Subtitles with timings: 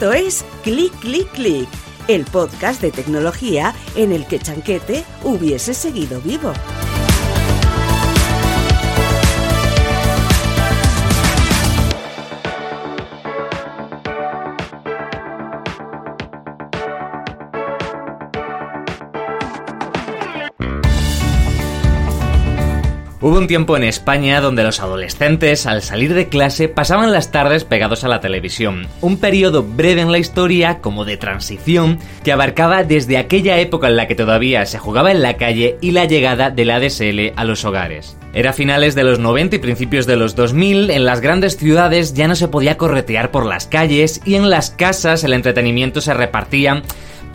[0.00, 1.68] Esto es Click Click Click,
[2.08, 6.54] el podcast de tecnología en el que Chanquete hubiese seguido vivo.
[23.22, 27.64] Hubo un tiempo en España donde los adolescentes, al salir de clase, pasaban las tardes
[27.64, 28.86] pegados a la televisión.
[29.02, 33.96] Un periodo breve en la historia, como de transición, que abarcaba desde aquella época en
[33.96, 37.66] la que todavía se jugaba en la calle y la llegada del ADSL a los
[37.66, 38.16] hogares.
[38.32, 42.26] Era finales de los 90 y principios de los 2000, en las grandes ciudades ya
[42.26, 46.82] no se podía corretear por las calles y en las casas el entretenimiento se repartía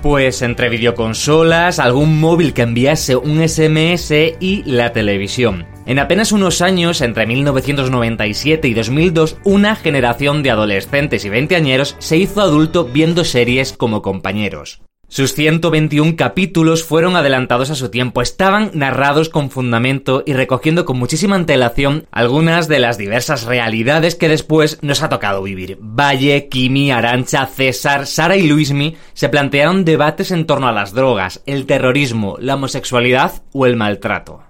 [0.01, 5.74] pues entre videoconsolas, algún móvil que enviase un SMS y la televisión.
[5.85, 12.17] En apenas unos años, entre 1997 y 2002, una generación de adolescentes y veinteañeros se
[12.17, 14.81] hizo adulto viendo series como compañeros.
[15.07, 20.97] Sus 121 capítulos fueron adelantados a su tiempo, estaban narrados con fundamento y recogiendo con
[20.97, 25.77] muchísima antelación algunas de las diversas realidades que después nos ha tocado vivir.
[25.79, 31.43] Valle, Kimi, Arancha, César, Sara y Luismi se plantearon debates en torno a las drogas,
[31.45, 34.41] el terrorismo, la homosexualidad o el maltrato.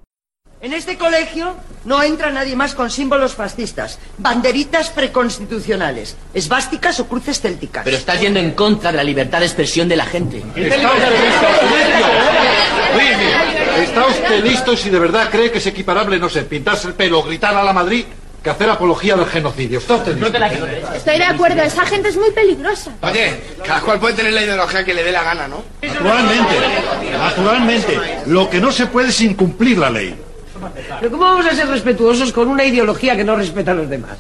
[0.66, 7.40] En este colegio no entra nadie más con símbolos fascistas, banderitas preconstitucionales, esvásticas o cruces
[7.40, 7.84] célticas.
[7.84, 10.42] Pero estás yendo en contra de la libertad de expresión de la gente.
[13.78, 17.20] ¿Está usted listo si de verdad cree que es equiparable, no sé, pintarse el pelo
[17.20, 18.04] o gritar a la Madrid
[18.42, 19.78] que hacer apología del genocidio?
[19.78, 20.66] ¿Está usted listo?
[20.96, 22.90] Estoy de acuerdo, esa gente es muy peligrosa.
[23.04, 25.64] Oye, cada cual puede tener la ideología que le dé la gana, ¿no?
[25.84, 26.56] Naturalmente,
[27.12, 28.00] naturalmente.
[28.26, 30.26] Lo que no se puede es incumplir la ley.
[31.00, 34.18] Pero ¿cómo vamos a ser respetuosos con una ideología que no respeta a los demás?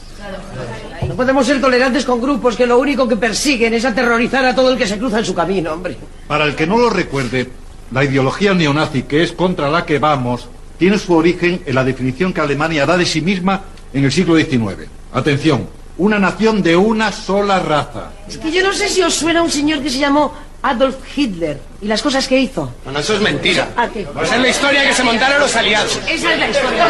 [1.08, 4.72] No podemos ser tolerantes con grupos que lo único que persiguen es aterrorizar a todo
[4.72, 5.98] el que se cruza en su camino, hombre.
[6.28, 7.50] Para el que no lo recuerde,
[7.92, 10.48] la ideología neonazi, que es contra la que vamos,
[10.78, 13.62] tiene su origen en la definición que Alemania da de sí misma
[13.94, 14.90] en el siglo XIX.
[15.14, 15.68] Atención,
[15.98, 18.12] una nación de una sola raza.
[18.28, 20.34] Es que yo no sé si os suena un señor que se llamó
[20.66, 22.72] Adolf Hitler y las cosas que hizo.
[22.84, 23.70] Bueno, eso es mentira.
[23.76, 24.02] ¿A qué?
[24.02, 26.00] Esa es la historia que se montaron los aliados.
[26.10, 26.88] Esa es la historia.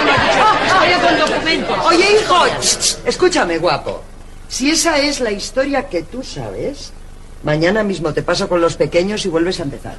[0.66, 1.78] historia con documentos.
[1.86, 4.02] Oye, hijo, ch, ch, escúchame, guapo.
[4.48, 6.94] Si esa es la historia que tú sabes,
[7.44, 9.96] mañana mismo te paso con los pequeños y vuelves a empezar.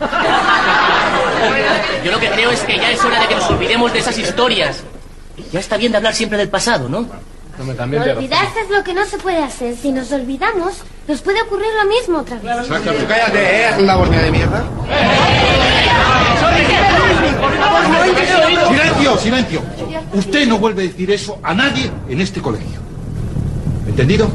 [2.02, 4.16] Yo lo que creo es que ya es hora de que nos olvidemos de esas
[4.16, 4.78] historias.
[5.52, 7.06] Ya está bien de hablar siempre del pasado, ¿no?
[7.58, 9.76] Olvidarse es lo que no se puede hacer.
[9.76, 12.66] Si nos olvidamos, nos puede ocurrir lo mismo otra vez.
[12.66, 13.70] Tú cállate, ¿eh?
[13.78, 14.64] Una bornea de mierda.
[18.68, 19.62] Silencio, silencio.
[20.12, 22.80] Usted no vuelve a decir eso a nadie en este colegio.
[23.86, 24.28] ¿Entendido?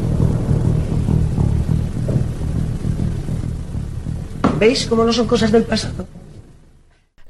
[4.59, 6.05] ¿Veis cómo no son cosas del pasado?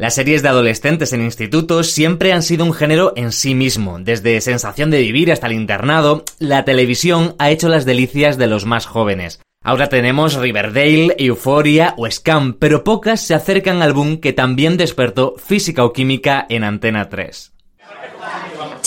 [0.01, 3.99] Las series de adolescentes en institutos siempre han sido un género en sí mismo.
[3.99, 8.65] Desde Sensación de Vivir hasta el internado, la televisión ha hecho las delicias de los
[8.65, 9.41] más jóvenes.
[9.63, 15.35] Ahora tenemos Riverdale, Euphoria o Scam, pero pocas se acercan al boom que también despertó
[15.37, 17.53] Física o Química en Antena 3.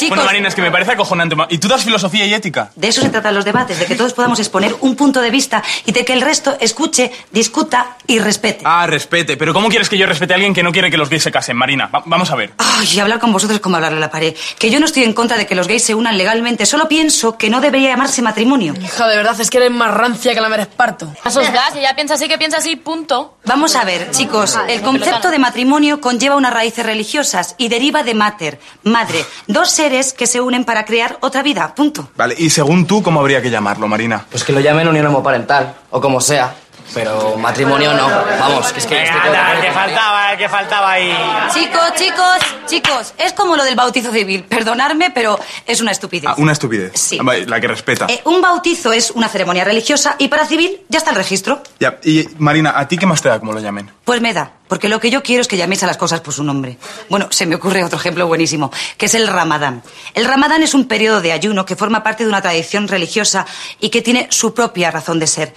[0.05, 1.37] Chicos, Bueno, Marina, es que me parece acojonante.
[1.51, 2.71] ¿Y tú das filosofía y ética?
[2.75, 5.63] de eso se tratan los debates, de que todos podamos exponer un punto de vista
[5.87, 8.63] y de que el resto escuche, discuta y respete.
[8.65, 9.37] Ah, respete.
[9.37, 11.31] Pero ¿cómo quieres que yo respete a alguien que no quiere que los gays se
[11.33, 11.89] casen, Marina?
[11.95, 12.53] Va- vamos a ver.
[12.59, 14.35] Ay, y hablar con vosotros es como hablarle a la pared.
[14.59, 17.37] Que yo no estoy en contra de que los gays se unan legalmente, solo pienso
[17.39, 18.75] que no debería llamarse matrimonio.
[18.81, 21.13] Hija, de verdad es que eres más rancia que la esparto.
[21.25, 23.39] Eso es gas, ella piensa así que piensa así, punto.
[23.45, 28.15] Vamos a ver, chicos, el concepto de matrimonio conlleva unas raíces religiosas y deriva de
[28.15, 32.09] mater, madre, dos seres que se unen para crear otra vida, punto.
[32.17, 34.27] Vale, y según tú, ¿cómo habría que llamarlo, Marina?
[34.31, 36.55] Pues que lo llamen unión homoparental, o como sea.
[36.93, 38.07] Pero matrimonio no.
[38.39, 39.03] Vamos, que es que...
[39.05, 41.17] estoy todo- que faltaba, que faltaba ahí.
[41.53, 44.45] Chicos, chicos, chicos, es como lo del bautizo civil.
[44.45, 46.29] Perdonadme, pero es una estupidez.
[46.29, 46.93] Ah, una estupidez.
[46.95, 47.19] Sí.
[47.47, 48.07] La que respeta.
[48.09, 51.63] Eh, un bautizo es una ceremonia religiosa y para civil ya está el registro.
[51.81, 53.91] Ya, y Marina, ¿a ti qué más te da cómo lo llamen?
[54.05, 54.51] Pues me da.
[54.69, 56.79] Porque lo que yo quiero es que llaméis a las cosas por su nombre.
[57.11, 59.83] Bueno, se me ocurre otro ejemplo buenísimo, que es el Ramadán.
[60.15, 63.47] El Ramadán es un periodo de ayuno que forma parte de una tradición religiosa
[63.81, 65.55] y que tiene su propia razón de ser.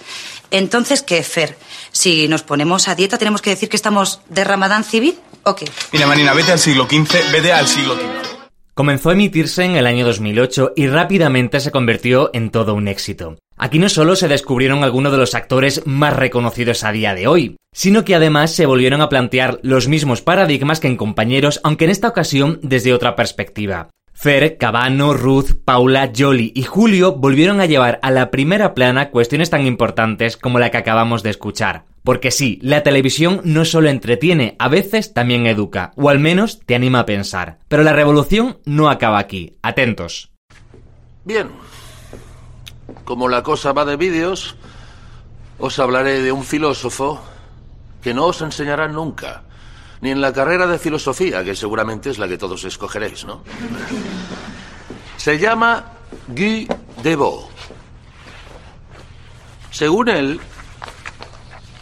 [0.50, 1.58] Entonces, ¿qué, Fer?
[1.92, 5.70] Si nos ponemos a dieta, ¿tenemos que decir que estamos de Ramadán civil o qué?
[5.92, 8.27] Mira, Marina, vete al siglo XV, vete al siglo XV.
[8.78, 13.36] Comenzó a emitirse en el año 2008 y rápidamente se convirtió en todo un éxito.
[13.56, 17.56] Aquí no solo se descubrieron algunos de los actores más reconocidos a día de hoy,
[17.72, 21.90] sino que además se volvieron a plantear los mismos paradigmas que en compañeros, aunque en
[21.90, 23.90] esta ocasión desde otra perspectiva.
[24.20, 29.48] Fer, Cabano, Ruth, Paula, Jolly y Julio volvieron a llevar a la primera plana cuestiones
[29.48, 31.84] tan importantes como la que acabamos de escuchar.
[32.02, 36.74] Porque sí, la televisión no solo entretiene, a veces también educa, o al menos te
[36.74, 37.58] anima a pensar.
[37.68, 39.56] Pero la revolución no acaba aquí.
[39.62, 40.32] Atentos.
[41.24, 41.50] Bien.
[43.04, 44.56] Como la cosa va de vídeos,
[45.60, 47.22] os hablaré de un filósofo
[48.02, 49.44] que no os enseñará nunca,
[50.00, 53.42] ni en la carrera de filosofía, que seguramente es la que todos escogeréis, ¿no?
[55.16, 55.92] Se llama
[56.28, 56.68] Guy
[57.02, 57.46] Debord.
[59.70, 60.40] Según él,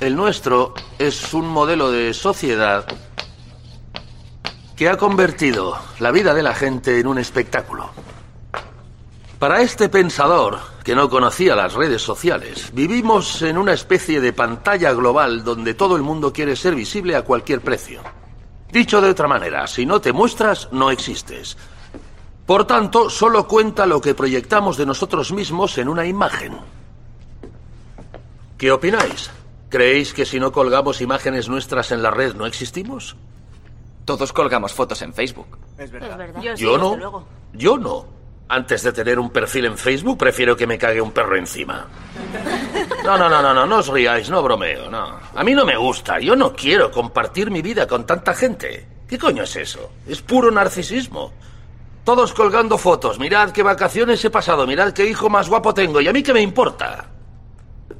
[0.00, 2.86] el nuestro es un modelo de sociedad
[4.76, 7.90] que ha convertido la vida de la gente en un espectáculo.
[9.38, 14.92] Para este pensador, que no conocía las redes sociales, vivimos en una especie de pantalla
[14.92, 18.02] global donde todo el mundo quiere ser visible a cualquier precio.
[18.70, 21.56] Dicho de otra manera, si no te muestras, no existes.
[22.46, 26.56] Por tanto, solo cuenta lo que proyectamos de nosotros mismos en una imagen.
[28.56, 29.32] ¿Qué opináis?
[29.68, 33.16] ¿Creéis que si no colgamos imágenes nuestras en la red no existimos?
[34.04, 35.58] Todos colgamos fotos en Facebook.
[35.78, 36.32] Es verdad.
[36.54, 37.26] Yo no.
[37.54, 38.15] Yo no.
[38.48, 41.88] Antes de tener un perfil en Facebook, prefiero que me cague un perro encima.
[43.04, 45.18] No, no, no, no, no, no os riáis, no bromeo, no.
[45.34, 48.86] A mí no me gusta, yo no quiero compartir mi vida con tanta gente.
[49.08, 49.90] ¿Qué coño es eso?
[50.06, 51.32] Es puro narcisismo.
[52.04, 56.06] Todos colgando fotos, mirad qué vacaciones he pasado, mirad qué hijo más guapo tengo, y
[56.06, 57.06] a mí qué me importa.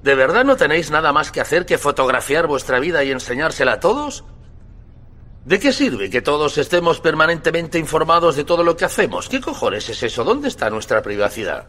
[0.03, 3.81] ¿De verdad no tenéis nada más que hacer que fotografiar vuestra vida y enseñársela a
[3.81, 4.25] todos?
[5.47, 9.29] ¿De qué sirve que todos estemos permanentemente informados de todo lo que hacemos?
[9.29, 10.25] ¿Qué cojones es eso?
[10.25, 11.69] ¿Dónde está nuestra privacidad?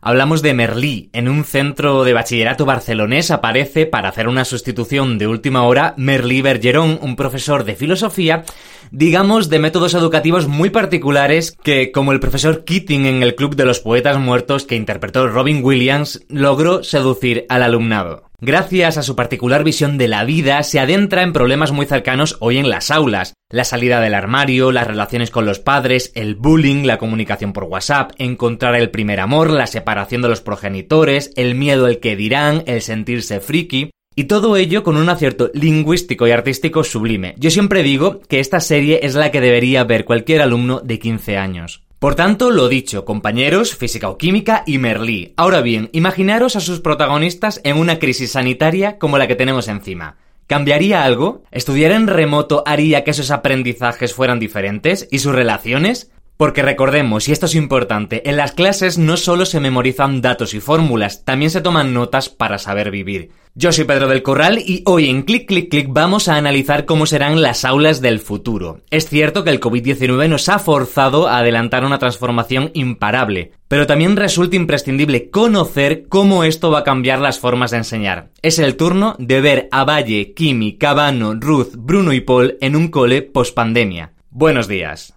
[0.00, 1.10] Hablamos de Merlí.
[1.12, 6.40] En un centro de bachillerato barcelonés aparece, para hacer una sustitución de última hora, Merlí
[6.40, 8.44] Bergeron, un profesor de filosofía,
[8.90, 13.66] digamos, de métodos educativos muy particulares que, como el profesor Keating en el Club de
[13.66, 18.31] los Poetas Muertos que interpretó Robin Williams, logró seducir al alumnado.
[18.44, 22.58] Gracias a su particular visión de la vida, se adentra en problemas muy cercanos hoy
[22.58, 23.34] en las aulas.
[23.48, 28.10] La salida del armario, las relaciones con los padres, el bullying, la comunicación por WhatsApp,
[28.18, 32.82] encontrar el primer amor, la separación de los progenitores, el miedo al que dirán, el
[32.82, 33.92] sentirse friki.
[34.16, 37.36] Y todo ello con un acierto lingüístico y artístico sublime.
[37.38, 41.38] Yo siempre digo que esta serie es la que debería ver cualquier alumno de 15
[41.38, 41.84] años.
[42.02, 45.34] Por tanto, lo dicho, compañeros, física o química y Merlí.
[45.36, 50.16] Ahora bien, imaginaros a sus protagonistas en una crisis sanitaria como la que tenemos encima.
[50.48, 51.44] ¿Cambiaría algo?
[51.52, 55.06] ¿Estudiar en remoto haría que esos aprendizajes fueran diferentes?
[55.12, 56.10] ¿Y sus relaciones?
[56.42, 60.58] Porque recordemos, y esto es importante, en las clases no solo se memorizan datos y
[60.58, 63.30] fórmulas, también se toman notas para saber vivir.
[63.54, 67.06] Yo soy Pedro del Corral y hoy en Click Click Click vamos a analizar cómo
[67.06, 68.80] serán las aulas del futuro.
[68.90, 74.16] Es cierto que el COVID-19 nos ha forzado a adelantar una transformación imparable, pero también
[74.16, 78.30] resulta imprescindible conocer cómo esto va a cambiar las formas de enseñar.
[78.42, 82.88] Es el turno de ver a Valle, Kimi, Cabano, Ruth, Bruno y Paul en un
[82.88, 84.14] cole post-pandemia.
[84.30, 85.14] Buenos días.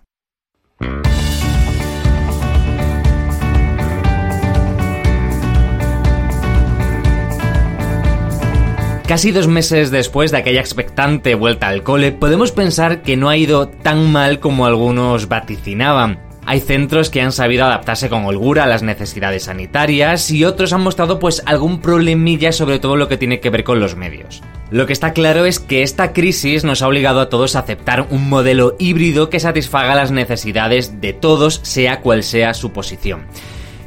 [9.08, 13.38] Casi dos meses después de aquella expectante vuelta al cole, podemos pensar que no ha
[13.38, 16.20] ido tan mal como algunos vaticinaban.
[16.44, 20.82] Hay centros que han sabido adaptarse con holgura a las necesidades sanitarias y otros han
[20.82, 24.42] mostrado pues algún problemilla sobre todo lo que tiene que ver con los medios.
[24.72, 28.08] Lo que está claro es que esta crisis nos ha obligado a todos a aceptar
[28.10, 33.28] un modelo híbrido que satisfaga las necesidades de todos, sea cual sea su posición.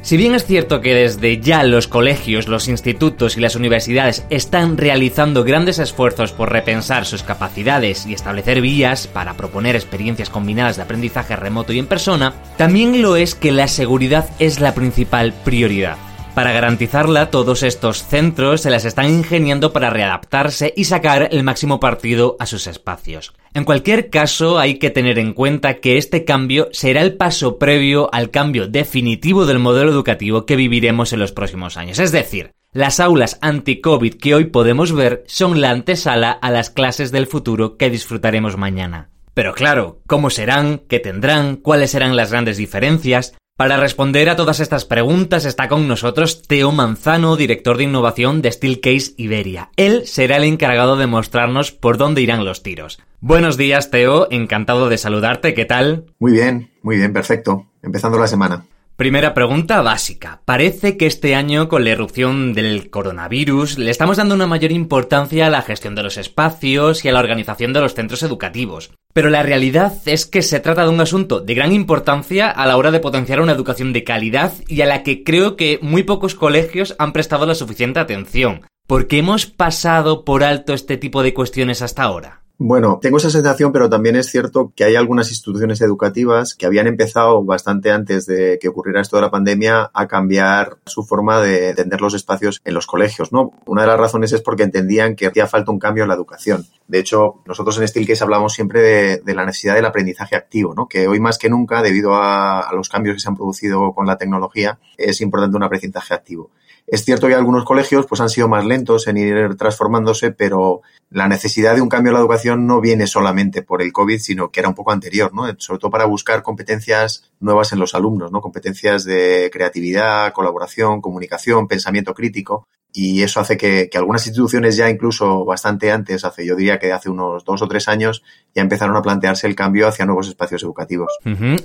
[0.09, 4.75] Si bien es cierto que desde ya los colegios, los institutos y las universidades están
[4.75, 10.81] realizando grandes esfuerzos por repensar sus capacidades y establecer vías para proponer experiencias combinadas de
[10.81, 15.97] aprendizaje remoto y en persona, también lo es que la seguridad es la principal prioridad.
[16.33, 21.79] Para garantizarla, todos estos centros se las están ingeniando para readaptarse y sacar el máximo
[21.79, 23.33] partido a sus espacios.
[23.53, 28.09] En cualquier caso, hay que tener en cuenta que este cambio será el paso previo
[28.13, 31.99] al cambio definitivo del modelo educativo que viviremos en los próximos años.
[31.99, 37.11] Es decir, Las aulas anti-COVID que hoy podemos ver son la antesala a las clases
[37.11, 39.09] del futuro que disfrutaremos mañana.
[39.33, 40.83] Pero claro, ¿cómo serán?
[40.87, 41.55] ¿Qué tendrán?
[41.55, 43.33] ¿Cuáles serán las grandes diferencias?
[43.59, 48.53] Para responder a todas estas preguntas está con nosotros Teo Manzano, director de innovación de
[48.53, 49.69] Steelcase Iberia.
[49.75, 53.01] Él será el encargado de mostrarnos por dónde irán los tiros.
[53.19, 56.05] Buenos días, Teo, encantado de saludarte, ¿qué tal?
[56.19, 57.65] Muy bien, muy bien, perfecto.
[57.83, 58.63] Empezando la semana.
[58.99, 60.41] Primera pregunta básica.
[60.43, 65.47] Parece que este año, con la erupción del coronavirus, le estamos dando una mayor importancia
[65.47, 68.91] a la gestión de los espacios y a la organización de los centros educativos.
[69.13, 72.75] Pero la realidad es que se trata de un asunto de gran importancia a la
[72.75, 76.35] hora de potenciar una educación de calidad y a la que creo que muy pocos
[76.35, 78.63] colegios han prestado la suficiente atención.
[78.85, 82.41] ¿Por qué hemos pasado por alto este tipo de cuestiones hasta ahora?
[82.61, 86.87] Bueno, tengo esa sensación, pero también es cierto que hay algunas instituciones educativas que habían
[86.87, 91.69] empezado bastante antes de que ocurriera esto de la pandemia a cambiar su forma de
[91.69, 93.53] entender los espacios en los colegios, ¿no?
[93.65, 96.65] Una de las razones es porque entendían que hacía falta un cambio en la educación.
[96.89, 100.89] De hecho, nosotros en Steelcase hablamos siempre de, la necesidad del aprendizaje activo, ¿no?
[100.89, 104.17] Que hoy más que nunca, debido a los cambios que se han producido con la
[104.17, 106.51] tecnología, es importante un aprendizaje activo.
[106.91, 110.81] Es cierto que algunos colegios pues, han sido más lentos en ir transformándose, pero
[111.11, 114.49] la necesidad de un cambio en la educación no viene solamente por el COVID, sino
[114.49, 115.43] que era un poco anterior, ¿no?
[115.59, 118.41] Sobre todo para buscar competencias nuevas en los alumnos, ¿no?
[118.41, 125.45] Competencias de creatividad, colaboración, comunicación, pensamiento crítico y eso hace que, algunas instituciones ya incluso
[125.45, 128.23] bastante antes, hace yo diría que hace unos dos o tres años,
[128.55, 131.11] ya empezaron a plantearse el cambio hacia nuevos espacios educativos.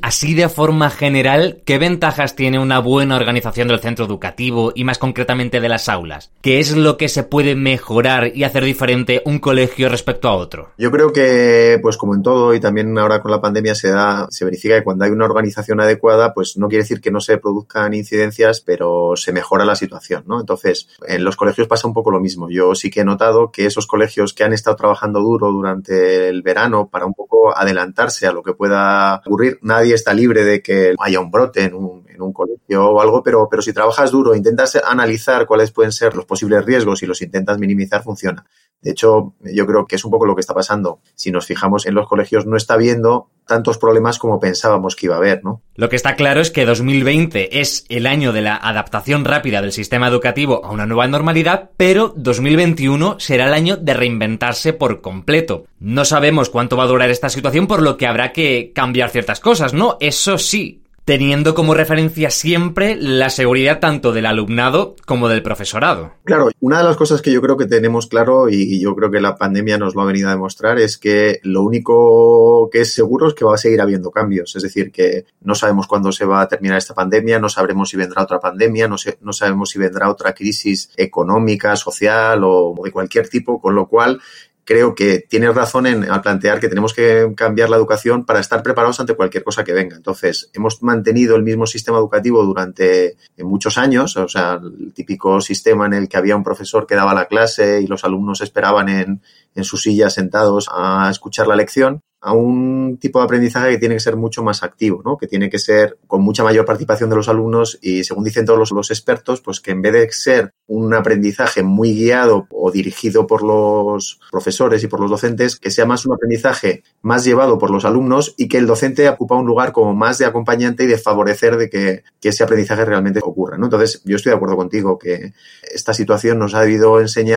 [0.03, 4.99] Así de forma general, ¿qué ventajas tiene una buena organización del centro educativo y más
[4.99, 6.31] concretamente de las aulas?
[6.43, 10.73] ¿Qué es lo que se puede mejorar y hacer diferente un colegio respecto a otro?
[10.77, 14.27] Yo creo que, pues como en todo y también ahora con la pandemia se da,
[14.31, 17.39] se verifica que cuando hay una organización adecuada, pues no quiere decir que no se
[17.39, 20.41] produzcan incidencias, pero se mejora la situación, ¿no?
[20.41, 22.49] Entonces, en los colegios pasa un poco lo mismo.
[22.51, 26.43] Yo sí que he notado que esos colegios que han estado trabajando duro durante el
[26.43, 30.95] verano para un poco adelantarse a lo que pueda ocurrir, nadie está libre de que
[30.99, 35.47] haya un brote en un, colegio o algo, pero, pero si trabajas duro, intentas analizar
[35.47, 38.47] cuáles pueden ser los posibles riesgos y los intentas minimizar, funciona.
[38.81, 41.01] De hecho, yo creo que es un poco lo que está pasando.
[41.15, 45.15] Si nos fijamos en los colegios, no está habiendo tantos problemas como pensábamos que iba
[45.17, 45.63] a haber, ¿no?
[45.75, 49.73] Lo que está claro es que 2020 es el año de la adaptación rápida del
[49.73, 55.65] sistema educativo a una nueva normalidad, pero 2021 será el año de reinventarse por completo.
[55.81, 59.41] No sabemos cuánto va a durar esta situación, por lo que habrá que cambiar ciertas
[59.41, 59.97] cosas, ¿no?
[60.01, 66.13] Eso sí, teniendo como referencia siempre la seguridad tanto del alumnado como del profesorado.
[66.25, 69.21] Claro, una de las cosas que yo creo que tenemos claro y yo creo que
[69.21, 73.29] la pandemia nos lo ha venido a demostrar es que lo único que es seguro
[73.29, 76.41] es que va a seguir habiendo cambios, es decir, que no sabemos cuándo se va
[76.41, 80.11] a terminar esta pandemia, no sabremos si vendrá otra pandemia, no, no sabemos si vendrá
[80.11, 84.21] otra crisis económica, social o de cualquier tipo, con lo cual
[84.65, 88.63] creo que tienes razón en, al plantear que tenemos que cambiar la educación para estar
[88.63, 89.97] preparados ante cualquier cosa que venga.
[89.97, 95.87] Entonces, hemos mantenido el mismo sistema educativo durante muchos años, o sea, el típico sistema
[95.87, 99.23] en el que había un profesor que daba la clase y los alumnos esperaban en,
[99.55, 103.97] en sus sillas sentados a escuchar la lección a un tipo de aprendizaje que tiene
[103.97, 105.19] que ser mucho más activo, ¿no?
[105.19, 108.71] que tiene que ser con mucha mayor participación de los alumnos y, según dicen todos
[108.71, 113.43] los, expertos, pues que en vez de ser un aprendizaje muy guiado o dirigido por
[113.43, 117.85] los profesores y por los docentes, que sea más un aprendizaje más llevado por los
[117.85, 121.59] alumnos y que el docente ocupa un lugar como más de acompañante y de favorecer
[121.59, 123.59] de que, que ese aprendizaje realmente ocurra.
[123.59, 123.67] ¿no?
[123.67, 125.35] Entonces, yo estoy de acuerdo contigo que
[125.71, 127.37] esta situación nos ha debido enseñar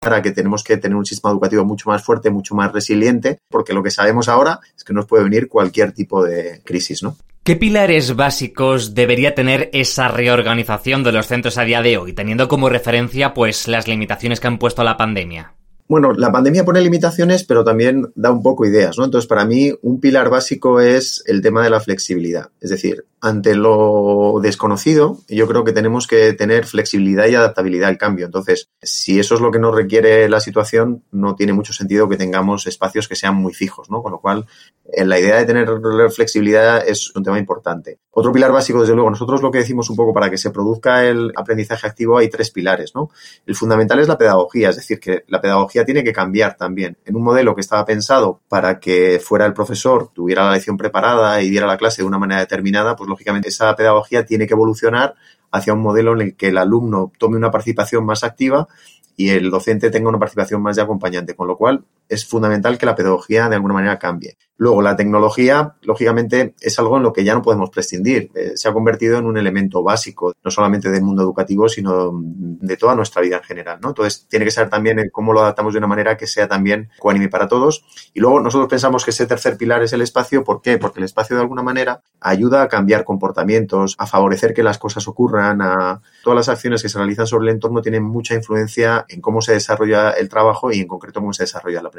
[0.00, 3.72] Para que tenemos que tener un sistema educativo mucho más fuerte, mucho más resiliente, porque
[3.72, 7.16] lo que sabemos ahora es que nos puede venir cualquier tipo de crisis, ¿no?
[7.42, 12.46] ¿Qué pilares básicos debería tener esa reorganización de los centros a día de hoy, teniendo
[12.46, 15.54] como referencia pues las limitaciones que han puesto la pandemia?
[15.88, 19.06] Bueno, la pandemia pone limitaciones, pero también da un poco ideas, ¿no?
[19.06, 22.50] Entonces, para mí, un pilar básico es el tema de la flexibilidad.
[22.60, 27.98] Es decir, ante lo desconocido, yo creo que tenemos que tener flexibilidad y adaptabilidad al
[27.98, 28.26] cambio.
[28.26, 32.18] Entonces, si eso es lo que nos requiere la situación, no tiene mucho sentido que
[32.18, 34.02] tengamos espacios que sean muy fijos, ¿no?
[34.02, 34.46] Con lo cual,
[34.92, 35.68] eh, la idea de tener
[36.10, 37.98] flexibilidad es un tema importante.
[38.10, 41.04] Otro pilar básico, desde luego, nosotros lo que decimos un poco para que se produzca
[41.04, 43.10] el aprendizaje activo hay tres pilares, ¿no?
[43.46, 46.96] El fundamental es la pedagogía, es decir, que la pedagogía tiene que cambiar también.
[47.04, 51.40] En un modelo que estaba pensado para que fuera el profesor, tuviera la lección preparada
[51.42, 55.14] y diera la clase de una manera determinada, pues lógicamente esa pedagogía tiene que evolucionar
[55.50, 58.68] hacia un modelo en el que el alumno tome una participación más activa
[59.16, 62.86] y el docente tenga una participación más de acompañante, con lo cual es fundamental que
[62.86, 64.36] la pedagogía de alguna manera cambie.
[64.60, 68.32] Luego, la tecnología, lógicamente, es algo en lo que ya no podemos prescindir.
[68.34, 72.76] Eh, se ha convertido en un elemento básico, no solamente del mundo educativo, sino de
[72.76, 73.78] toda nuestra vida en general.
[73.80, 76.90] Entonces, tiene que ser también el cómo lo adaptamos de una manera que sea también
[76.98, 77.84] coanime para todos.
[78.12, 80.42] Y luego, nosotros pensamos que ese tercer pilar es el espacio.
[80.42, 80.76] ¿Por qué?
[80.76, 85.06] Porque el espacio, de alguna manera, ayuda a cambiar comportamientos, a favorecer que las cosas
[85.06, 89.20] ocurran, a todas las acciones que se realizan sobre el entorno tienen mucha influencia en
[89.20, 91.90] cómo se desarrolla el trabajo y, en concreto, cómo se desarrolla la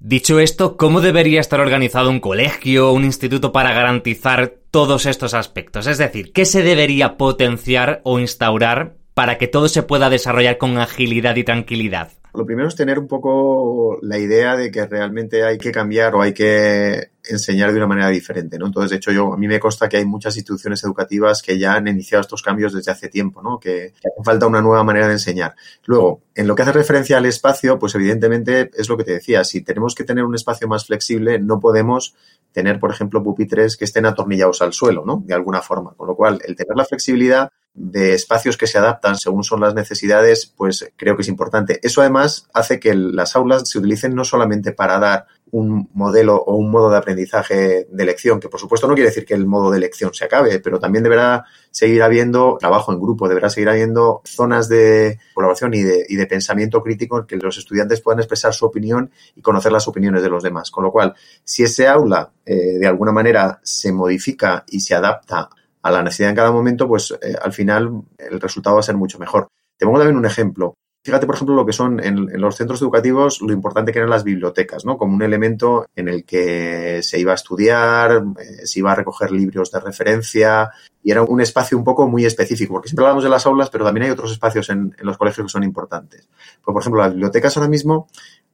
[0.00, 5.34] Dicho esto, ¿cómo debería estar organizado un colegio o un instituto para garantizar todos estos
[5.34, 5.86] aspectos?
[5.88, 10.78] Es decir, ¿qué se debería potenciar o instaurar para que todo se pueda desarrollar con
[10.78, 12.12] agilidad y tranquilidad?
[12.38, 16.22] Lo primero es tener un poco la idea de que realmente hay que cambiar o
[16.22, 18.66] hay que enseñar de una manera diferente, ¿no?
[18.66, 21.74] Entonces, de hecho, yo, a mí me consta que hay muchas instituciones educativas que ya
[21.74, 23.58] han iniciado estos cambios desde hace tiempo, ¿no?
[23.58, 25.56] Que, hace falta una nueva manera de enseñar.
[25.84, 29.42] Luego, en lo que hace referencia al espacio, pues evidentemente es lo que te decía,
[29.42, 32.14] si tenemos que tener un espacio más flexible, no podemos
[32.52, 35.22] tener, por ejemplo, pupitres que estén atornillados al suelo, ¿no?
[35.26, 35.94] De alguna forma.
[35.96, 39.74] Con lo cual, el tener la flexibilidad de espacios que se adaptan según son las
[39.74, 41.78] necesidades, pues creo que es importante.
[41.82, 46.56] Eso además hace que las aulas se utilicen no solamente para dar un modelo o
[46.56, 49.70] un modo de aprendizaje de lección, que por supuesto no quiere decir que el modo
[49.70, 54.20] de lección se acabe, pero también deberá seguir habiendo trabajo en grupo, deberá seguir habiendo
[54.24, 58.52] zonas de colaboración y de, y de pensamiento crítico en que los estudiantes puedan expresar
[58.52, 60.70] su opinión y conocer las opiniones de los demás.
[60.70, 65.48] Con lo cual, si ese aula eh, de alguna manera se modifica y se adapta
[65.88, 68.96] a la necesidad en cada momento, pues eh, al final el resultado va a ser
[68.96, 69.48] mucho mejor.
[69.76, 70.74] Te pongo también un ejemplo.
[71.04, 74.24] Fíjate, por ejemplo, lo que son en, los centros educativos, lo importante que eran las
[74.24, 74.98] bibliotecas, ¿no?
[74.98, 79.30] Como un elemento en el que se iba a estudiar, eh, se iba a recoger
[79.30, 80.70] libros de referencia
[81.02, 83.84] y era un espacio un poco muy específico, porque siempre hablamos de las aulas, pero
[83.84, 86.28] también hay otros espacios en, en los colegios que son importantes.
[86.62, 88.08] Pues, por ejemplo, las bibliotecas ahora mismo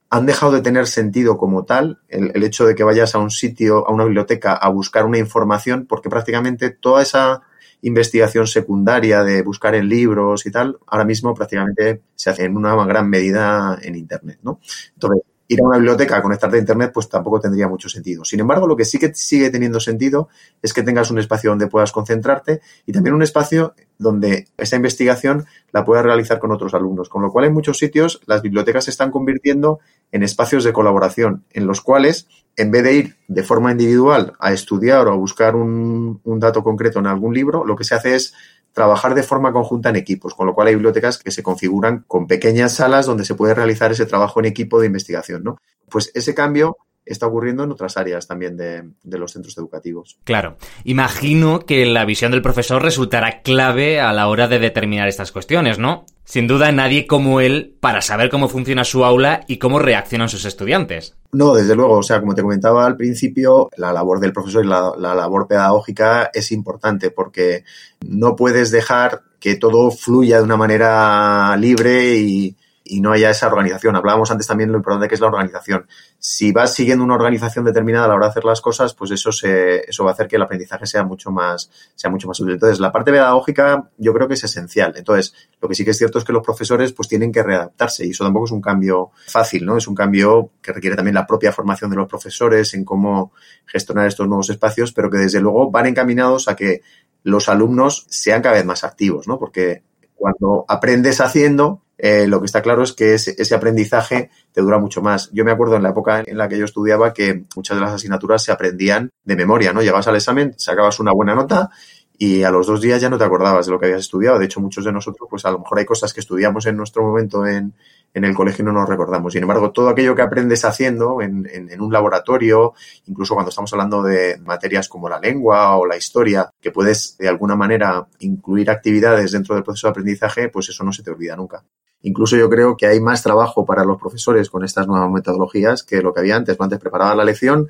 [0.09, 3.31] han dejado de tener sentido como tal el, el, hecho de que vayas a un
[3.31, 7.41] sitio, a una biblioteca, a buscar una información, porque prácticamente toda esa
[7.81, 12.75] investigación secundaria de buscar en libros y tal, ahora mismo prácticamente se hace en una
[12.85, 14.59] gran medida en Internet, ¿no?
[14.93, 18.25] Entonces, ir a una biblioteca a conectarte a Internet, pues tampoco tendría mucho sentido.
[18.25, 20.29] Sin embargo, lo que sí que sigue teniendo sentido
[20.61, 25.45] es que tengas un espacio donde puedas concentrarte y también un espacio donde esa investigación
[25.71, 27.09] la puedas realizar con otros alumnos.
[27.09, 29.79] Con lo cual, en muchos sitios, las bibliotecas se están convirtiendo
[30.11, 34.51] en espacios de colaboración, en los cuales, en vez de ir de forma individual a
[34.53, 38.15] estudiar o a buscar un, un dato concreto en algún libro, lo que se hace
[38.15, 38.33] es
[38.75, 42.27] trabajar de forma conjunta en equipos, con lo cual hay bibliotecas que se configuran con
[42.27, 45.61] pequeñas salas donde se puede realizar ese trabajo en equipo de investigación, ¿no?
[45.89, 50.17] Pues ese cambio está ocurriendo en otras áreas también de, de, los centros educativos.
[50.23, 50.57] Claro.
[50.83, 55.77] Imagino que la visión del profesor resultará clave a la hora de determinar estas cuestiones,
[55.77, 56.05] ¿no?
[56.23, 60.45] Sin duda nadie como él para saber cómo funciona su aula y cómo reaccionan sus
[60.45, 61.15] estudiantes.
[61.31, 61.99] No, desde luego.
[61.99, 65.47] O sea, como te comentaba al principio, la labor del profesor y la, la labor
[65.47, 67.63] pedagógica es importante porque
[68.07, 72.55] no puedes dejar que todo fluya de una manera libre y,
[72.87, 73.95] y no haya esa organización.
[73.95, 75.87] Hablábamos antes también lo importante que es la organización.
[76.19, 79.31] Si vas siguiendo una organización determinada a la hora de hacer las cosas, pues eso
[79.31, 82.53] se, eso va a hacer que el aprendizaje sea mucho más, sea mucho más útil.
[82.53, 84.93] Entonces, la parte pedagógica yo creo que es esencial.
[84.95, 88.05] Entonces, lo que sí que es cierto es que los profesores pues tienen que readaptarse
[88.05, 89.77] y eso tampoco es un cambio fácil, ¿no?
[89.77, 93.33] Es un cambio que requiere también la propia formación de los profesores en cómo
[93.65, 96.81] gestionar estos nuevos espacios, pero que desde luego van encaminados a que
[97.23, 99.39] los alumnos sean cada vez más activos, ¿no?
[99.39, 99.81] Porque
[100.13, 104.77] cuando aprendes haciendo, eh, lo que está claro es que ese, ese, aprendizaje te dura
[104.79, 105.29] mucho más.
[105.31, 107.93] Yo me acuerdo en la época en la que yo estudiaba que muchas de las
[107.93, 109.81] asignaturas se aprendían de memoria, ¿no?
[109.81, 111.69] Llegabas al examen, sacabas una buena nota
[112.17, 114.39] y a los dos días ya no te acordabas de lo que habías estudiado.
[114.39, 117.03] De hecho, muchos de nosotros, pues a lo mejor hay cosas que estudiamos en nuestro
[117.03, 117.73] momento en,
[118.15, 119.33] en el colegio no nos recordamos.
[119.33, 121.45] Sin embargo, todo aquello que aprendes haciendo en,
[121.79, 122.73] un laboratorio,
[123.07, 127.27] incluso cuando estamos hablando de materias como la lengua o la historia, que puedes de
[127.27, 131.35] alguna manera incluir actividades dentro del proceso de aprendizaje, pues eso no se te olvida
[131.35, 131.65] nunca.
[132.03, 136.01] Incluso yo creo que hay más trabajo para los profesores con estas nuevas metodologías que
[136.01, 136.55] lo que había antes.
[136.57, 137.67] Antes preparabas la lección,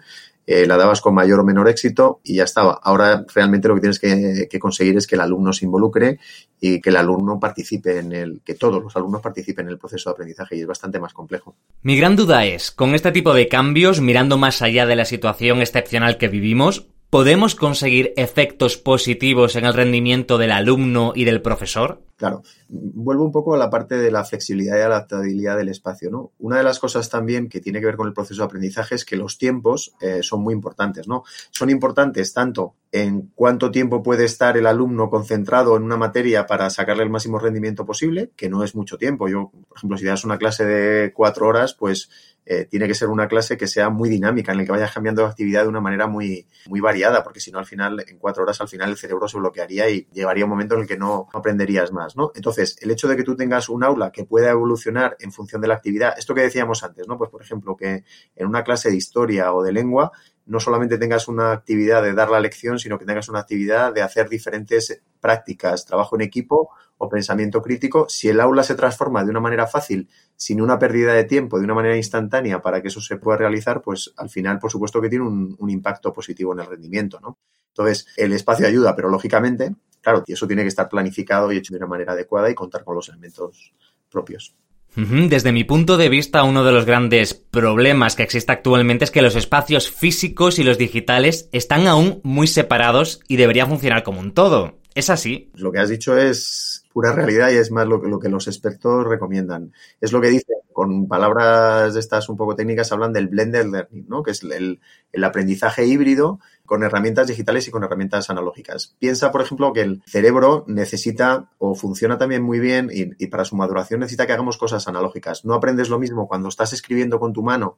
[0.47, 2.79] eh, la dabas con mayor o menor éxito y ya estaba.
[2.83, 6.19] Ahora realmente lo que tienes que, que, conseguir es que el alumno se involucre
[6.59, 10.09] y que el alumno participe en el, que todos los alumnos participen en el proceso
[10.09, 11.55] de aprendizaje y es bastante más complejo.
[11.81, 15.61] Mi gran duda es, con este tipo de cambios, mirando más allá de la situación
[15.61, 22.01] excepcional que vivimos, ¿Podemos conseguir efectos positivos en el rendimiento del alumno y del profesor?
[22.17, 26.11] Claro, vuelvo un poco a la parte de la flexibilidad y adaptabilidad del espacio.
[26.11, 26.33] ¿no?
[26.39, 29.05] Una de las cosas también que tiene que ver con el proceso de aprendizaje es
[29.05, 31.07] que los tiempos eh, son muy importantes.
[31.07, 31.23] ¿no?
[31.51, 36.69] Son importantes tanto en cuánto tiempo puede estar el alumno concentrado en una materia para
[36.69, 39.29] sacarle el máximo rendimiento posible, que no es mucho tiempo.
[39.29, 42.09] Yo, por ejemplo, si das una clase de cuatro horas, pues
[42.45, 45.23] eh, tiene que ser una clase que sea muy dinámica, en la que vayas cambiando
[45.23, 48.43] de actividad de una manera muy, muy variada, porque si no, al final, en cuatro
[48.43, 51.27] horas, al final el cerebro se bloquearía y llegaría un momento en el que no
[51.33, 52.31] aprenderías más, ¿no?
[52.35, 55.67] Entonces, el hecho de que tú tengas un aula que pueda evolucionar en función de
[55.67, 57.17] la actividad, esto que decíamos antes, ¿no?
[57.17, 58.03] Pues, por ejemplo, que
[58.35, 60.11] en una clase de historia o de lengua,
[60.45, 64.01] no solamente tengas una actividad de dar la lección, sino que tengas una actividad de
[64.01, 68.07] hacer diferentes prácticas, trabajo en equipo o pensamiento crítico.
[68.09, 71.65] Si el aula se transforma de una manera fácil, sin una pérdida de tiempo, de
[71.65, 75.09] una manera instantánea para que eso se pueda realizar, pues al final, por supuesto que
[75.09, 77.37] tiene un, impacto positivo en el rendimiento, ¿no?
[77.69, 81.77] Entonces, el espacio ayuda, pero lógicamente, claro, eso tiene que estar planificado y hecho de
[81.77, 83.73] una manera adecuada y contar con los elementos
[84.09, 84.55] propios.
[84.95, 89.21] Desde mi punto de vista, uno de los grandes problemas que existe actualmente es que
[89.21, 94.33] los espacios físicos y los digitales están aún muy separados y deberían funcionar como un
[94.33, 94.79] todo.
[94.93, 95.51] ¿Es así?
[95.55, 98.47] Lo que has dicho es pura realidad y es más lo que, lo que los
[98.47, 99.73] expertos recomiendan.
[99.99, 104.23] Es lo que dicen, con palabras estas un poco técnicas, hablan del blended learning, ¿no?
[104.23, 104.81] que es el,
[105.13, 108.93] el aprendizaje híbrido con herramientas digitales y con herramientas analógicas.
[108.99, 113.45] Piensa, por ejemplo, que el cerebro necesita o funciona también muy bien y, y, para
[113.45, 115.45] su maduración necesita que hagamos cosas analógicas.
[115.45, 117.77] No aprendes lo mismo cuando estás escribiendo con tu mano,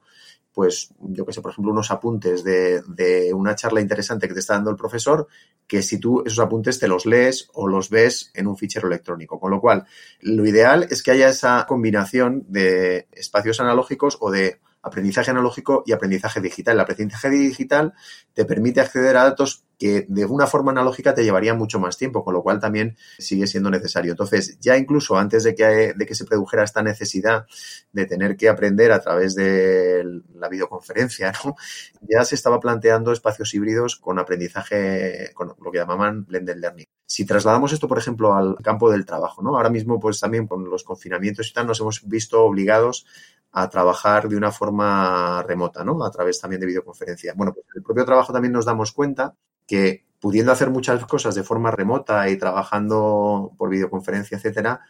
[0.58, 4.40] pues yo que sé, por ejemplo, unos apuntes de, de una charla interesante que te
[4.40, 5.28] está dando el profesor,
[5.68, 9.40] que si tú esos apuntes te los lees o los ves en un fichero electrónico.
[9.40, 9.86] Con lo cual,
[10.20, 15.92] lo ideal es que haya esa combinación de espacios analógicos o de aprendizaje analógico y
[15.92, 16.74] aprendizaje digital.
[16.74, 17.94] El aprendizaje digital
[18.34, 22.24] te permite acceder a datos que de una forma analógica te llevaría mucho más tiempo,
[22.24, 24.12] con lo cual también sigue siendo necesario.
[24.12, 27.46] Entonces, ya incluso antes de que, de que se produjera esta necesidad
[27.92, 30.04] de tener que aprender a través de
[30.36, 31.56] la videoconferencia, ¿no?
[32.02, 36.86] ya se estaba planteando espacios híbridos con aprendizaje, con lo que llamaban blended learning.
[37.06, 39.56] Si trasladamos esto, por ejemplo, al campo del trabajo, ¿no?
[39.56, 43.06] Ahora mismo, pues también con los confinamientos y tal, nos hemos visto obligados
[43.52, 46.04] a trabajar de una forma remota, ¿no?
[46.04, 47.34] A través también de videoconferencia.
[47.36, 49.36] Bueno, pues en el propio trabajo también nos damos cuenta
[49.68, 54.82] que pudiendo hacer muchas cosas de forma remota y trabajando por videoconferencia, etcétera,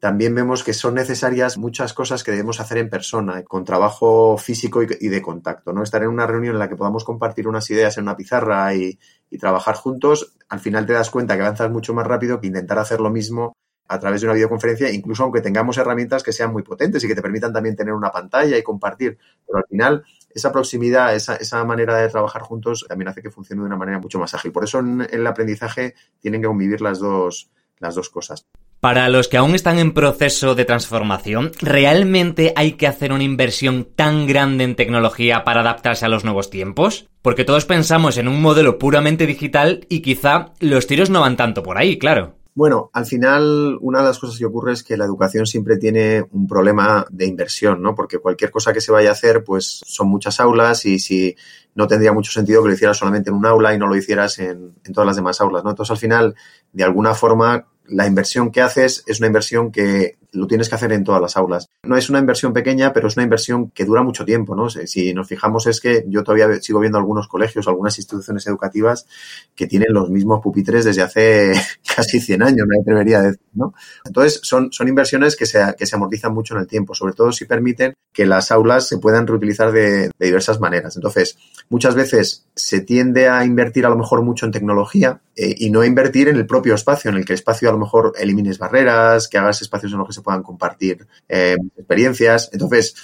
[0.00, 4.82] también vemos que son necesarias muchas cosas que debemos hacer en persona, con trabajo físico
[4.82, 5.84] y de contacto, ¿no?
[5.84, 8.98] Estar en una reunión en la que podamos compartir unas ideas en una pizarra y,
[9.30, 12.80] y trabajar juntos, al final te das cuenta que avanzas mucho más rápido que intentar
[12.80, 13.52] hacer lo mismo
[13.86, 17.14] a través de una videoconferencia, incluso aunque tengamos herramientas que sean muy potentes y que
[17.14, 19.18] te permitan también tener una pantalla y compartir.
[19.46, 23.62] Pero al final, esa proximidad, esa, esa manera de trabajar juntos también hace que funcione
[23.62, 24.52] de una manera mucho más ágil.
[24.52, 28.46] Por eso en el aprendizaje tienen que convivir las dos, las dos cosas.
[28.80, 33.86] Para los que aún están en proceso de transformación, ¿realmente hay que hacer una inversión
[33.94, 37.06] tan grande en tecnología para adaptarse a los nuevos tiempos?
[37.22, 41.62] Porque todos pensamos en un modelo puramente digital y quizá los tiros no van tanto
[41.62, 42.34] por ahí, claro.
[42.54, 46.22] Bueno, al final una de las cosas que ocurre es que la educación siempre tiene
[46.32, 47.94] un problema de inversión, ¿no?
[47.94, 51.34] Porque cualquier cosa que se vaya a hacer, pues son muchas aulas y si
[51.74, 54.38] no tendría mucho sentido que lo hicieras solamente en un aula y no lo hicieras
[54.38, 55.70] en, en todas las demás aulas, ¿no?
[55.70, 56.34] Entonces al final,
[56.74, 60.92] de alguna forma, la inversión que haces es una inversión que lo tienes que hacer
[60.92, 61.68] en todas las aulas.
[61.82, 64.70] No es una inversión pequeña, pero es una inversión que dura mucho tiempo, ¿no?
[64.70, 69.06] Si nos fijamos es que yo todavía sigo viendo algunos colegios, algunas instituciones educativas
[69.54, 71.52] que tienen los mismos pupitres desde hace
[71.96, 73.74] casi 100 años, me atrevería a decir, ¿no?
[74.04, 77.30] Entonces, son, son inversiones que se, que se amortizan mucho en el tiempo, sobre todo
[77.32, 80.96] si permiten que las aulas se puedan reutilizar de, de diversas maneras.
[80.96, 81.36] Entonces,
[81.68, 85.82] muchas veces se tiende a invertir a lo mejor mucho en tecnología eh, y no
[85.84, 89.28] invertir en el propio espacio, en el que el espacio a lo mejor elimines barreras,
[89.28, 92.50] que hagas espacios en los que se puedan compartir eh, experiencias.
[92.52, 92.94] Entonces,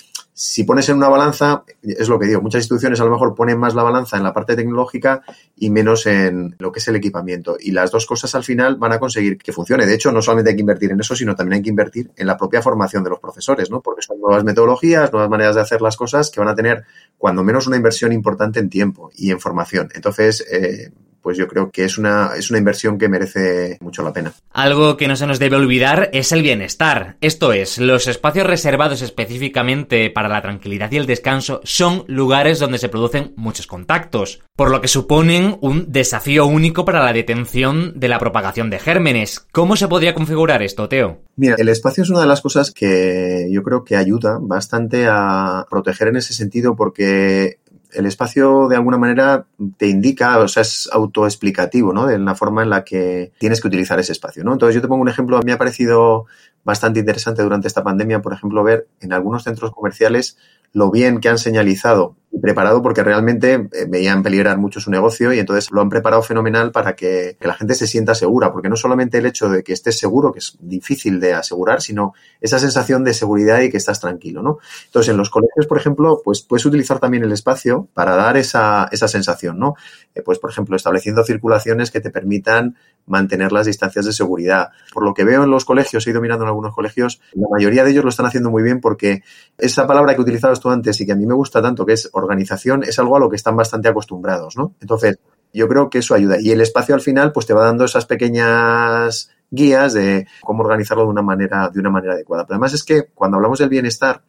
[0.40, 3.58] si pones en una balanza, es lo que digo, muchas instituciones a lo mejor ponen
[3.58, 5.22] más la balanza en la parte tecnológica
[5.56, 7.56] y menos en lo que es el equipamiento.
[7.58, 9.84] Y las dos cosas al final van a conseguir que funcione.
[9.84, 12.28] De hecho, no solamente hay que invertir en eso, sino también hay que invertir en
[12.28, 13.80] la propia formación de los profesores, ¿no?
[13.80, 16.84] Porque son nuevas metodologías, nuevas maneras de hacer las cosas que van a tener,
[17.16, 19.88] cuando menos, una inversión importante en tiempo y en formación.
[19.92, 24.12] Entonces, eh, pues yo creo que es una, es una inversión que merece mucho la
[24.12, 24.32] pena.
[24.52, 27.16] Algo que no se nos debe olvidar es el bienestar.
[27.20, 32.78] Esto es, los espacios reservados específicamente para la tranquilidad y el descanso son lugares donde
[32.78, 38.08] se producen muchos contactos, por lo que suponen un desafío único para la detención de
[38.08, 39.46] la propagación de gérmenes.
[39.52, 41.20] ¿Cómo se podría configurar esto, Teo?
[41.36, 45.66] Mira, el espacio es una de las cosas que yo creo que ayuda bastante a
[45.70, 47.58] proteger en ese sentido porque
[47.92, 49.46] el espacio de alguna manera
[49.76, 52.06] te indica, o sea, es autoexplicativo, ¿no?
[52.06, 54.52] De la forma en la que tienes que utilizar ese espacio, ¿no?
[54.52, 56.26] Entonces yo te pongo un ejemplo, a mí me ha parecido
[56.64, 60.36] bastante interesante durante esta pandemia, por ejemplo, ver en algunos centros comerciales
[60.72, 65.32] lo bien que han señalizado y preparado porque realmente eh, veían peligrar mucho su negocio
[65.32, 68.68] y entonces lo han preparado fenomenal para que, que, la gente se sienta segura, porque
[68.68, 72.58] no solamente el hecho de que estés seguro, que es difícil de asegurar, sino esa
[72.58, 74.58] sensación de seguridad y que estás tranquilo, ¿no?
[74.86, 78.88] Entonces, en los colegios, por ejemplo, pues puedes utilizar también el espacio para dar esa,
[78.92, 79.74] esa sensación, ¿no?
[80.14, 82.76] Eh, pues, por ejemplo, estableciendo circulaciones que te permitan
[83.06, 84.68] mantener las distancias de seguridad.
[84.92, 87.84] Por lo que veo en los colegios, he ido mirando en algunos colegios, la mayoría
[87.84, 89.22] de ellos lo están haciendo muy bien porque
[89.56, 90.20] esa palabra que
[90.60, 93.20] tú antes y que a mí me gusta tanto, que es organización, es algo a
[93.20, 94.74] lo que están bastante acostumbrados, ¿no?
[94.80, 95.18] Entonces,
[95.52, 96.36] yo creo que eso ayuda.
[96.40, 101.04] Y el espacio al final, pues te va dando esas pequeñas guías de cómo organizarlo
[101.04, 102.44] de una manera, de una manera adecuada.
[102.44, 104.22] Pero además es que cuando hablamos del bienestar,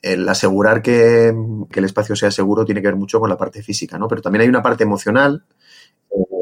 [0.00, 1.32] el asegurar que,
[1.70, 4.08] que, el espacio sea seguro tiene que ver mucho con la parte física, ¿no?
[4.08, 5.44] Pero también hay una parte emocional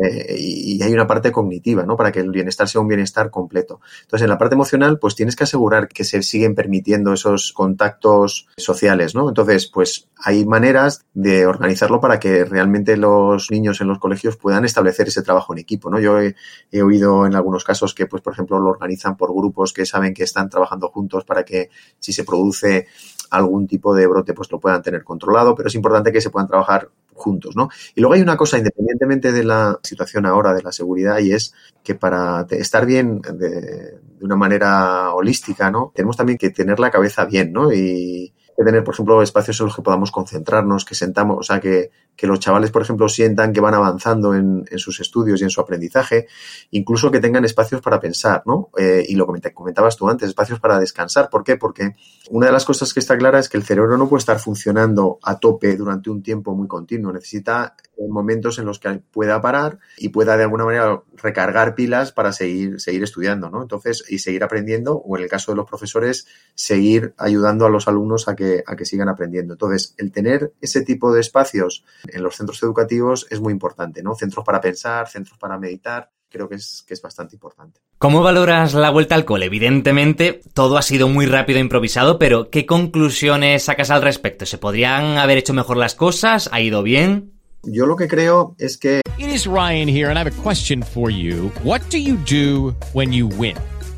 [0.02, 1.96] eh, y hay una parte cognitiva, ¿no?
[1.96, 3.80] Para que el bienestar sea un bienestar completo.
[4.02, 8.48] Entonces, en la parte emocional, pues tienes que asegurar que se siguen permitiendo esos contactos
[8.56, 9.28] sociales, ¿no?
[9.28, 14.64] Entonces, pues hay maneras de organizarlo para que realmente los niños en los colegios puedan
[14.64, 16.00] establecer ese trabajo en equipo, ¿no?
[16.00, 16.34] Yo he,
[16.72, 20.14] he oído en algunos casos que, pues, por ejemplo, lo organizan por grupos que saben
[20.14, 22.86] que están trabajando juntos para que si se produce
[23.30, 26.48] algún tipo de brote, pues lo puedan tener controlado, pero es importante que se puedan
[26.48, 26.88] trabajar
[27.20, 27.68] juntos, ¿no?
[27.94, 31.54] Y luego hay una cosa, independientemente de la situación ahora de la seguridad, y es
[31.84, 35.92] que para estar bien de, de una manera holística, ¿no?
[35.94, 37.72] Tenemos también que tener la cabeza bien, ¿no?
[37.72, 41.60] Y, que tener, por ejemplo, espacios en los que podamos concentrarnos, que sentamos, o sea,
[41.60, 45.44] que, que los chavales, por ejemplo, sientan que van avanzando en, en, sus estudios y
[45.44, 46.26] en su aprendizaje,
[46.70, 48.70] incluso que tengan espacios para pensar, ¿no?
[48.76, 51.30] Eh, y lo comentabas tú antes, espacios para descansar.
[51.30, 51.56] ¿Por qué?
[51.56, 51.94] Porque
[52.30, 55.18] una de las cosas que está clara es que el cerebro no puede estar funcionando
[55.22, 57.12] a tope durante un tiempo muy continuo.
[57.12, 57.74] Necesita
[58.08, 62.80] momentos en los que pueda parar y pueda de alguna manera recargar pilas para seguir,
[62.80, 63.62] seguir estudiando, ¿no?
[63.62, 67.88] Entonces, y seguir aprendiendo, o en el caso de los profesores, seguir ayudando a los
[67.88, 69.54] alumnos a que, a que sigan aprendiendo.
[69.54, 74.14] Entonces, el tener ese tipo de espacios en los centros educativos es muy importante, ¿no?
[74.14, 77.80] Centros para pensar, centros para meditar, creo que es, que es bastante importante.
[77.98, 79.46] ¿Cómo valoras la vuelta al cole?
[79.46, 84.46] Evidentemente, todo ha sido muy rápido e improvisado, pero ¿qué conclusiones sacas al respecto?
[84.46, 86.48] ¿Se podrían haber hecho mejor las cosas?
[86.52, 87.39] ¿Ha ido bien?
[87.64, 89.02] Yo lo que creo es que...
[89.18, 91.50] It is Ryan here and I have a question for you.
[91.62, 93.56] What do you do when you win?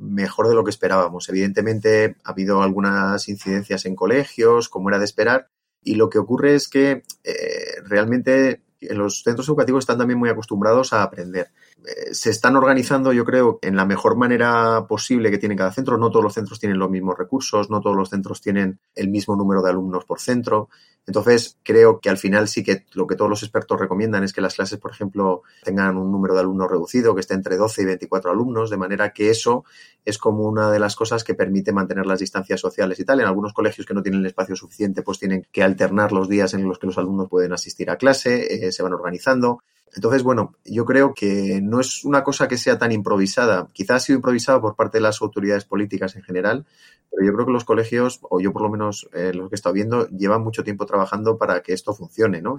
[0.00, 1.28] mejor de lo que esperábamos.
[1.28, 5.48] Evidentemente ha habido algunas incidencias en colegios, como era de esperar,
[5.82, 10.30] y lo que ocurre es que eh, realmente en los centros educativos están también muy
[10.30, 11.50] acostumbrados a aprender.
[11.84, 15.98] Eh, se están organizando, yo creo, en la mejor manera posible que tiene cada centro.
[15.98, 19.36] No todos los centros tienen los mismos recursos, no todos los centros tienen el mismo
[19.36, 20.68] número de alumnos por centro.
[21.06, 24.40] Entonces, creo que al final sí que lo que todos los expertos recomiendan es que
[24.40, 27.84] las clases, por ejemplo, tengan un número de alumnos reducido, que esté entre 12 y
[27.86, 29.64] 24 alumnos, de manera que eso
[30.04, 33.20] es como una de las cosas que permite mantener las distancias sociales y tal.
[33.20, 36.54] En algunos colegios que no tienen el espacio suficiente, pues tienen que alternar los días
[36.54, 39.62] en los que los alumnos pueden asistir a clase, eh, se van organizando.
[39.94, 43.66] Entonces, bueno, yo creo que no es una cosa que sea tan improvisada.
[43.72, 46.64] Quizás ha sido improvisada por parte de las autoridades políticas en general,
[47.10, 49.56] pero yo creo que los colegios, o yo por lo menos eh, los que he
[49.56, 52.56] estado viendo, llevan mucho tiempo trabajando para que esto funcione, ¿no?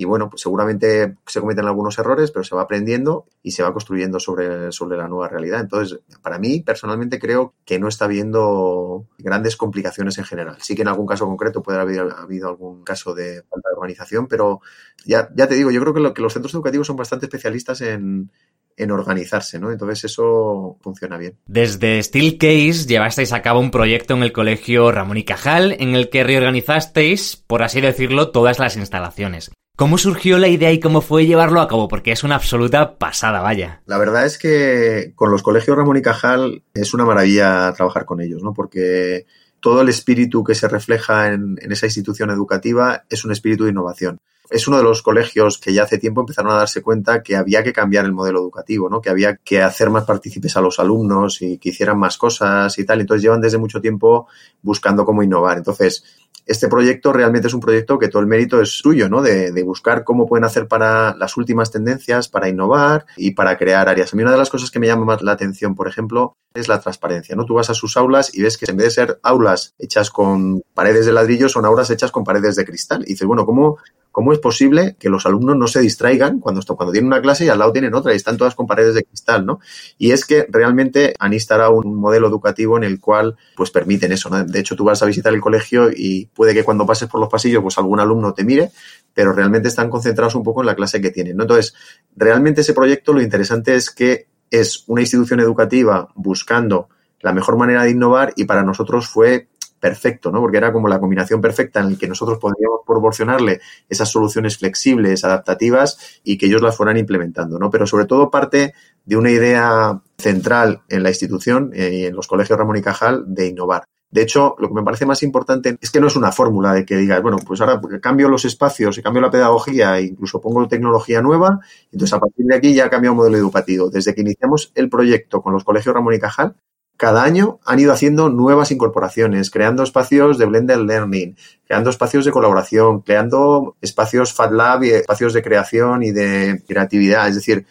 [0.00, 3.72] Y bueno, pues seguramente se cometen algunos errores, pero se va aprendiendo y se va
[3.72, 5.58] construyendo sobre, sobre la nueva realidad.
[5.58, 10.56] Entonces, para mí, personalmente, creo que no está habiendo grandes complicaciones en general.
[10.60, 14.28] Sí que en algún caso concreto puede haber habido algún caso de falta de organización,
[14.28, 14.60] pero
[15.04, 18.30] ya, ya te digo, yo creo que, que los centros educativos son bastante especialistas en,
[18.76, 19.72] en organizarse, ¿no?
[19.72, 21.36] Entonces eso funciona bien.
[21.46, 26.08] Desde Steelcase llevasteis a cabo un proyecto en el colegio Ramón y Cajal en el
[26.08, 29.50] que reorganizasteis, por así decirlo, todas las instalaciones.
[29.78, 31.86] ¿Cómo surgió la idea y cómo fue llevarlo a cabo?
[31.86, 33.80] Porque es una absoluta pasada, vaya.
[33.86, 38.20] La verdad es que con los colegios Ramón y Cajal es una maravilla trabajar con
[38.20, 38.52] ellos, ¿no?
[38.52, 39.26] Porque
[39.60, 43.70] todo el espíritu que se refleja en, en esa institución educativa es un espíritu de
[43.70, 44.18] innovación
[44.50, 47.62] es uno de los colegios que ya hace tiempo empezaron a darse cuenta que había
[47.62, 49.00] que cambiar el modelo educativo, ¿no?
[49.00, 52.84] que había que hacer más partícipes a los alumnos y que hicieran más cosas y
[52.84, 53.00] tal.
[53.00, 54.26] Entonces llevan desde mucho tiempo
[54.62, 55.58] buscando cómo innovar.
[55.58, 56.04] Entonces,
[56.48, 59.20] este proyecto realmente es un proyecto que todo el mérito es suyo, ¿no?
[59.20, 63.86] De, de, buscar cómo pueden hacer para las últimas tendencias, para innovar y para crear
[63.86, 64.12] áreas.
[64.12, 66.66] A mí una de las cosas que me llama más la atención, por ejemplo, es
[66.66, 67.44] la transparencia, ¿no?
[67.44, 70.62] Tú vas a sus aulas y ves que en vez de ser aulas hechas con
[70.72, 73.02] paredes de ladrillo, son aulas hechas con paredes de cristal.
[73.02, 73.76] Y dices, bueno, ¿cómo,
[74.18, 77.50] ¿Cómo es posible que los alumnos no se distraigan cuando, cuando tienen una clase y
[77.50, 79.60] al lado tienen otra y están todas con paredes de cristal, ¿no?
[79.96, 84.28] Y es que realmente han instalado un modelo educativo en el cual pues permiten eso,
[84.28, 84.42] ¿no?
[84.42, 87.28] De hecho, tú vas a visitar el colegio y puede que cuando pases por los
[87.28, 88.70] pasillos pues algún alumno te mire,
[89.14, 91.44] pero realmente están concentrados un poco en la clase que tienen, ¿no?
[91.44, 91.74] Entonces,
[92.16, 96.88] realmente ese proyecto lo interesante es que es una institución educativa buscando
[97.20, 99.48] la mejor manera de innovar y para nosotros fue
[99.80, 100.40] perfecto, ¿no?
[100.40, 105.24] Porque era como la combinación perfecta en la que nosotros podríamos proporcionarle esas soluciones flexibles,
[105.24, 107.70] adaptativas y que ellos las fueran implementando, ¿no?
[107.70, 112.26] Pero sobre todo parte de una idea central en la institución eh, y en los
[112.26, 113.84] colegios Ramón y Cajal de innovar.
[114.10, 116.84] De hecho, lo que me parece más importante es que no es una fórmula de
[116.86, 120.66] que digas, bueno, pues ahora cambio los espacios y cambio la pedagogía e incluso pongo
[120.66, 121.60] tecnología nueva,
[121.92, 123.90] entonces a partir de aquí ya cambia un modelo educativo.
[123.90, 126.56] Desde que iniciamos el proyecto con los colegios Ramón y Cajal,
[126.98, 132.32] cada año han ido haciendo nuevas incorporaciones, creando espacios de blended learning, creando espacios de
[132.32, 137.28] colaboración, creando espacios Fat Lab y espacios de creación y de creatividad.
[137.28, 137.66] Es decir,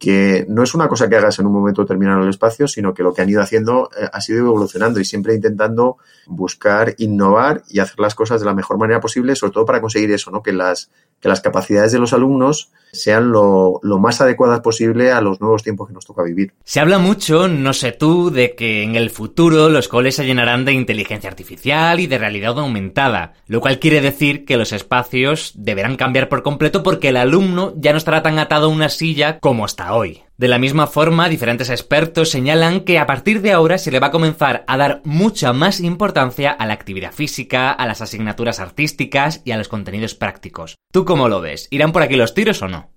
[0.00, 2.94] que no es una cosa que hagas en un momento determinado en el espacio, sino
[2.94, 7.62] que lo que han ido haciendo eh, ha sido evolucionando y siempre intentando buscar innovar
[7.68, 10.42] y hacer las cosas de la mejor manera posible, sobre todo para conseguir eso, ¿no?
[10.42, 15.20] Que las, que las capacidades de los alumnos sean lo, lo, más adecuadas posible a
[15.20, 16.52] los nuevos tiempos que nos toca vivir.
[16.64, 20.64] Se habla mucho, no sé tú, de que en el futuro los coles se llenarán
[20.64, 25.96] de inteligencia artificial y de realidad aumentada, lo cual quiere decir que los espacios deberán
[25.96, 29.64] cambiar por completo porque el alumno ya no estará tan atado a una silla como
[29.64, 30.22] hasta hoy.
[30.40, 34.06] De la misma forma, diferentes expertos señalan que a partir de ahora se le va
[34.06, 39.42] a comenzar a dar mucha más importancia a la actividad física, a las asignaturas artísticas
[39.44, 40.76] y a los contenidos prácticos.
[40.90, 41.68] ¿Tú cómo lo ves?
[41.68, 42.88] ¿Irán por aquí los tiros o no?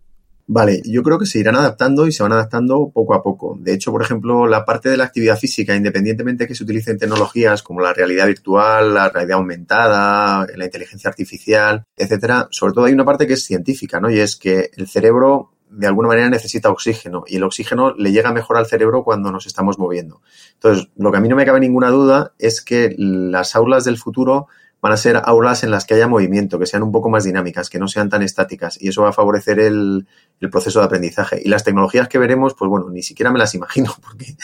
[0.48, 3.58] Vale, yo creo que se irán adaptando y se van adaptando poco a poco.
[3.60, 6.98] De hecho, por ejemplo, la parte de la actividad física, independientemente de que se utilicen
[6.98, 12.94] tecnologías como la realidad virtual, la realidad aumentada, la inteligencia artificial, etcétera, sobre todo hay
[12.94, 14.10] una parte que es científica, ¿no?
[14.10, 18.32] Y es que el cerebro de alguna manera necesita oxígeno y el oxígeno le llega
[18.32, 20.22] mejor al cerebro cuando nos estamos moviendo.
[20.54, 23.98] Entonces, lo que a mí no me cabe ninguna duda es que las aulas del
[23.98, 24.48] futuro
[24.82, 27.70] van a ser aulas en las que haya movimiento, que sean un poco más dinámicas,
[27.70, 30.06] que no sean tan estáticas y eso va a favorecer el,
[30.42, 31.42] el proceso de aprendizaje.
[31.44, 34.36] Y las tecnologías que veremos, pues bueno, ni siquiera me las imagino porque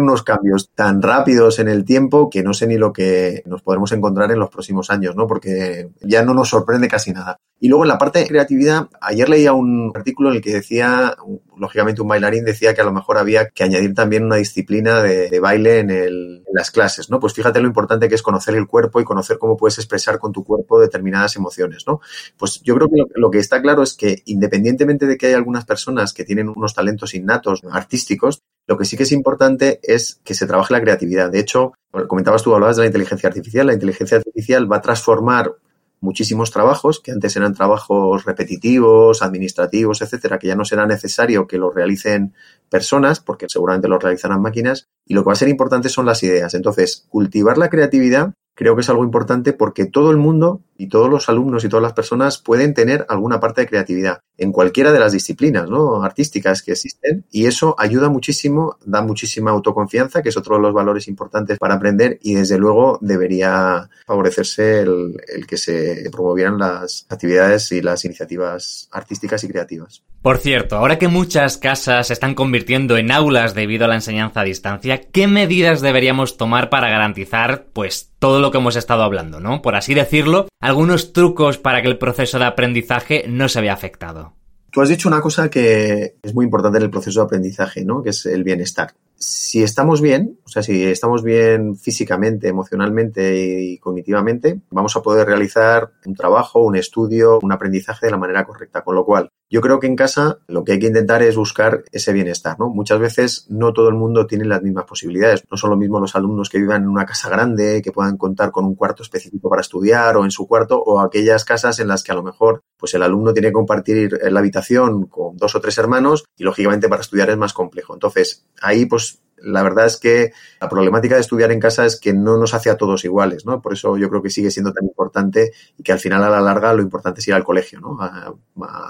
[0.00, 3.92] unos cambios tan rápidos en el tiempo que no sé ni lo que nos podremos
[3.92, 5.26] encontrar en los próximos años, ¿no?
[5.26, 7.38] Porque ya no nos sorprende casi nada.
[7.60, 11.16] Y luego en la parte de creatividad, ayer leía un artículo en el que decía,
[11.56, 15.40] lógicamente un bailarín decía que a lo mejor había que añadir también una disciplina de,
[15.40, 17.20] baile en, el, las clases, ¿no?
[17.20, 20.32] Pues fíjate lo importante que es conocer el cuerpo y conocer cómo puedes expresar con
[20.32, 22.00] tu cuerpo determinadas emociones, ¿no?
[22.36, 25.32] Pues yo creo que lo, lo que está claro es que independientemente de que hay
[25.34, 30.20] algunas personas que tienen unos talentos innatos artísticos, lo que sí que es importante es
[30.24, 31.30] que se trabaje la creatividad.
[31.30, 31.72] De hecho,
[32.08, 33.66] comentabas tú, hablabas de la inteligencia artificial.
[33.66, 35.54] La inteligencia artificial va a transformar
[36.00, 41.58] muchísimos trabajos que antes eran trabajos repetitivos, administrativos, etcétera, que ya no será necesario que
[41.58, 42.34] los realicen
[42.68, 46.22] personas, porque seguramente los realizarán máquinas, y lo que va a ser importante son las
[46.22, 46.54] ideas.
[46.54, 51.10] Entonces, cultivar la creatividad creo que es algo importante porque todo el mundo y todos
[51.10, 54.98] los alumnos y todas las personas pueden tener alguna parte de creatividad en cualquiera de
[54.98, 56.02] las disciplinas ¿no?
[56.02, 60.74] artísticas que existen y eso ayuda muchísimo, da muchísima autoconfianza, que es otro de los
[60.74, 67.06] valores importantes para aprender y desde luego debería favorecerse el, el que se promovieran las
[67.08, 70.02] actividades y las iniciativas artísticas y creativas.
[70.24, 74.40] Por cierto, ahora que muchas casas se están convirtiendo en aulas debido a la enseñanza
[74.40, 79.38] a distancia, ¿qué medidas deberíamos tomar para garantizar, pues, todo lo que hemos estado hablando,
[79.38, 79.60] ¿no?
[79.60, 84.32] Por así decirlo, algunos trucos para que el proceso de aprendizaje no se vea afectado.
[84.70, 88.02] Tú has dicho una cosa que es muy importante en el proceso de aprendizaje, ¿no?
[88.02, 93.78] Que es el bienestar si estamos bien, o sea, si estamos bien físicamente, emocionalmente y
[93.78, 98.82] cognitivamente, vamos a poder realizar un trabajo, un estudio, un aprendizaje de la manera correcta.
[98.82, 101.84] Con lo cual, yo creo que en casa lo que hay que intentar es buscar
[101.92, 102.68] ese bienestar, ¿no?
[102.70, 105.44] Muchas veces no todo el mundo tiene las mismas posibilidades.
[105.50, 108.50] No son lo mismo los alumnos que vivan en una casa grande, que puedan contar
[108.50, 112.02] con un cuarto específico para estudiar o en su cuarto, o aquellas casas en las
[112.02, 115.60] que a lo mejor pues el alumno tiene que compartir la habitación con dos o
[115.60, 117.94] tres hermanos y lógicamente para estudiar es más complejo.
[117.94, 119.13] Entonces, ahí pues
[119.44, 122.70] la verdad es que la problemática de estudiar en casa es que no nos hace
[122.70, 123.60] a todos iguales, ¿no?
[123.60, 126.40] Por eso yo creo que sigue siendo tan importante y que al final a la
[126.40, 127.98] larga lo importante es ir al colegio, ¿no?
[128.00, 128.34] A,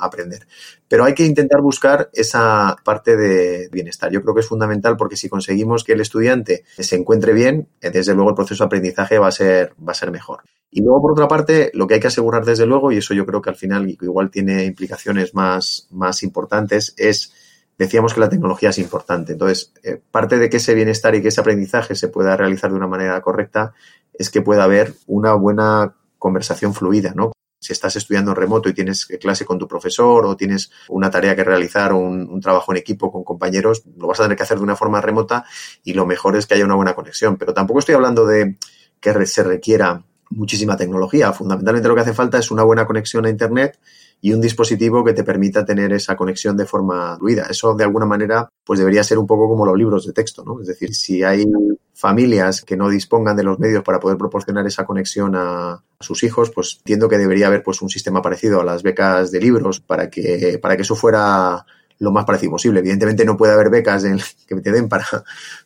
[0.00, 0.46] aprender.
[0.88, 4.12] Pero hay que intentar buscar esa parte de bienestar.
[4.12, 8.14] Yo creo que es fundamental porque si conseguimos que el estudiante se encuentre bien, desde
[8.14, 10.42] luego el proceso de aprendizaje va a ser, va a ser mejor.
[10.70, 13.24] Y luego, por otra parte, lo que hay que asegurar desde luego, y eso yo
[13.24, 17.32] creo que al final igual tiene implicaciones más, más importantes, es
[17.79, 19.33] decíamos que la tecnología es importante.
[19.33, 22.77] Entonces, eh, parte de que ese bienestar y que ese aprendizaje se pueda realizar de
[22.77, 23.75] una manera correcta
[24.12, 27.33] es que pueda haber una buena conversación fluida, ¿no?
[27.61, 31.35] Si estás estudiando en remoto y tienes clase con tu profesor o tienes una tarea
[31.35, 34.43] que realizar o un, un, trabajo en equipo con compañeros, lo vas a tener que
[34.43, 35.47] hacer de una forma remota
[35.83, 37.37] y lo mejor es que haya una buena conexión.
[37.39, 38.59] Pero tampoco estoy hablando de
[39.01, 41.33] que se requiera muchísima tecnología.
[41.33, 43.79] Fundamentalmente lo que hace falta es una buena conexión a Internet
[44.25, 47.47] y un dispositivo que te permita tener esa conexión de forma fluida.
[47.51, 50.62] Eso de alguna manera pues debería ser un poco como los libros de texto, ¿no?
[50.62, 51.45] Es decir, si hay
[51.93, 56.51] familias que no dispongan de los medios para poder proporcionar esa conexión a, sus hijos,
[56.51, 60.09] pues entiendo que debería haber pues un sistema parecido a las becas de libros para
[60.09, 61.66] que para que eso fuera
[61.99, 62.81] lo más parecido posible.
[62.81, 64.18] Evidentemente no puede haber becas en,
[64.49, 65.05] que te den para,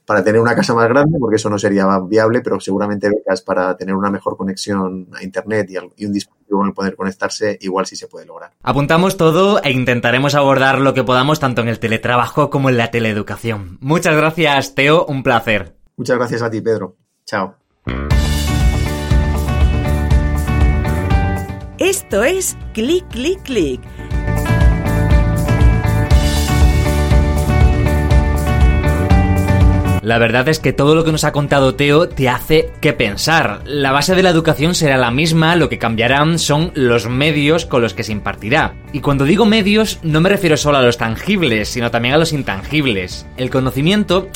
[0.04, 3.76] para tener una casa más grande, porque eso no sería viable, pero seguramente becas para
[3.76, 7.86] tener una mejor conexión a Internet y, y un dispositivo con el poder conectarse, igual
[7.86, 8.52] sí se puede lograr.
[8.62, 12.90] Apuntamos todo e intentaremos abordar lo que podamos tanto en el teletrabajo como en la
[12.90, 13.78] teleeducación.
[13.80, 15.76] Muchas gracias, Teo, un placer.
[15.96, 16.96] Muchas gracias a ti, Pedro.
[17.26, 17.56] Chao.
[21.78, 23.80] Esto es Clic, Clic, Clic
[30.08, 33.60] La verdad es que todo lo que nos ha contado Teo te hace que pensar.
[33.66, 37.82] La base de la educación será la misma, lo que cambiarán son los medios con
[37.82, 38.74] los que se impartirá.
[38.94, 42.32] Y cuando digo medios no me refiero solo a los tangibles, sino también a los
[42.32, 43.26] intangibles.
[43.36, 44.30] El conocimiento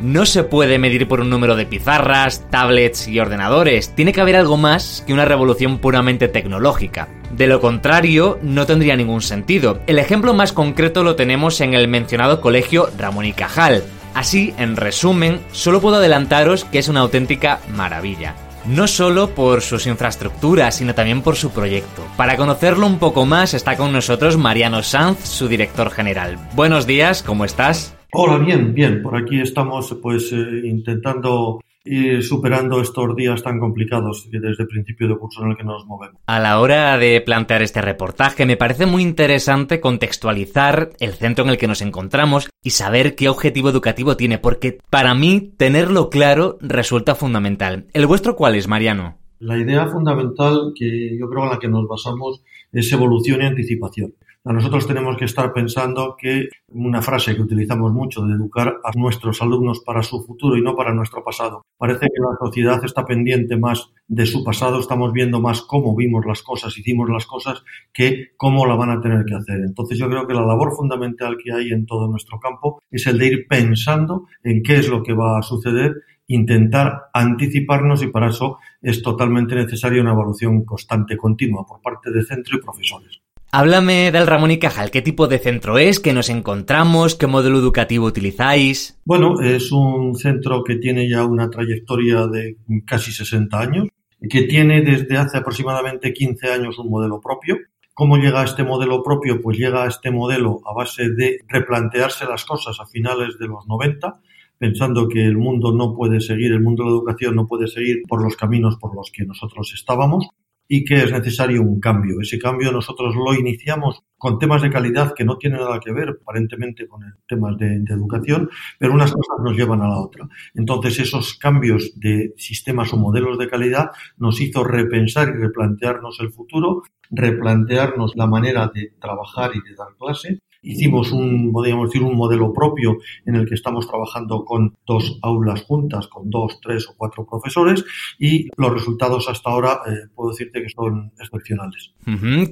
[0.00, 3.94] no se puede medir por un número de pizarras, tablets y ordenadores.
[3.94, 7.06] Tiene que haber algo más que una revolución puramente tecnológica.
[7.30, 9.78] De lo contrario, no tendría ningún sentido.
[9.86, 13.84] El ejemplo más concreto lo tenemos en el mencionado colegio Ramón y Cajal.
[14.14, 18.34] Así, en resumen, solo puedo adelantaros que es una auténtica maravilla.
[18.66, 22.02] No solo por sus infraestructuras, sino también por su proyecto.
[22.16, 26.38] Para conocerlo un poco más está con nosotros Mariano Sanz, su director general.
[26.54, 27.96] Buenos días, ¿cómo estás?
[28.12, 29.02] Hola, bien, bien.
[29.02, 35.08] Por aquí estamos pues eh, intentando ir superando estos días tan complicados desde el principio
[35.08, 36.20] de curso en el que nos movemos.
[36.26, 41.50] A la hora de plantear este reportaje me parece muy interesante contextualizar el centro en
[41.50, 46.58] el que nos encontramos y saber qué objetivo educativo tiene, porque para mí tenerlo claro
[46.60, 47.86] resulta fundamental.
[47.92, 49.18] ¿El vuestro cuál es, Mariano?
[49.40, 54.14] La idea fundamental que yo creo en la que nos basamos es evolución y anticipación.
[54.44, 59.40] Nosotros tenemos que estar pensando que una frase que utilizamos mucho de educar a nuestros
[59.40, 61.62] alumnos para su futuro y no para nuestro pasado.
[61.78, 66.26] Parece que la sociedad está pendiente más de su pasado, estamos viendo más cómo vimos
[66.26, 67.62] las cosas, hicimos las cosas,
[67.92, 69.60] que cómo la van a tener que hacer.
[69.60, 73.18] Entonces yo creo que la labor fundamental que hay en todo nuestro campo es el
[73.18, 75.94] de ir pensando en qué es lo que va a suceder
[76.26, 82.22] intentar anticiparnos y para eso es totalmente necesaria una evaluación constante, continua por parte de
[82.22, 83.20] centro y profesores.
[83.54, 84.90] Háblame del Ramón y Cajal.
[84.90, 86.00] ¿Qué tipo de centro es?
[86.00, 87.14] ¿Qué nos encontramos?
[87.14, 88.98] ¿Qué modelo educativo utilizáis?
[89.04, 93.88] Bueno, es un centro que tiene ya una trayectoria de casi 60 años,
[94.26, 97.58] que tiene desde hace aproximadamente 15 años un modelo propio.
[97.92, 99.42] ¿Cómo llega a este modelo propio?
[99.42, 103.66] Pues llega a este modelo a base de replantearse las cosas a finales de los
[103.66, 104.18] 90,
[104.56, 108.00] pensando que el mundo no puede seguir, el mundo de la educación no puede seguir
[108.08, 110.30] por los caminos por los que nosotros estábamos
[110.74, 112.18] y que es necesario un cambio.
[112.22, 116.16] Ese cambio nosotros lo iniciamos con temas de calidad que no tienen nada que ver
[116.22, 118.48] aparentemente con temas de, de educación,
[118.78, 120.26] pero unas cosas nos llevan a la otra.
[120.54, 126.32] Entonces esos cambios de sistemas o modelos de calidad nos hizo repensar y replantearnos el
[126.32, 132.16] futuro, replantearnos la manera de trabajar y de dar clase Hicimos un, podríamos decir, un
[132.16, 136.94] modelo propio en el que estamos trabajando con dos aulas juntas, con dos, tres o
[136.96, 137.84] cuatro profesores
[138.18, 141.92] y los resultados hasta ahora eh, puedo decirte que son excepcionales.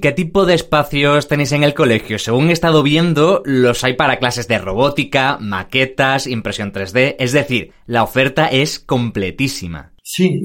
[0.01, 2.19] ¿Qué tipo de espacios tenéis en el colegio?
[2.19, 7.71] Según he estado viendo, los hay para clases de robótica, maquetas, impresión 3D, es decir,
[7.85, 9.91] la oferta es completísima.
[10.13, 10.41] Sí,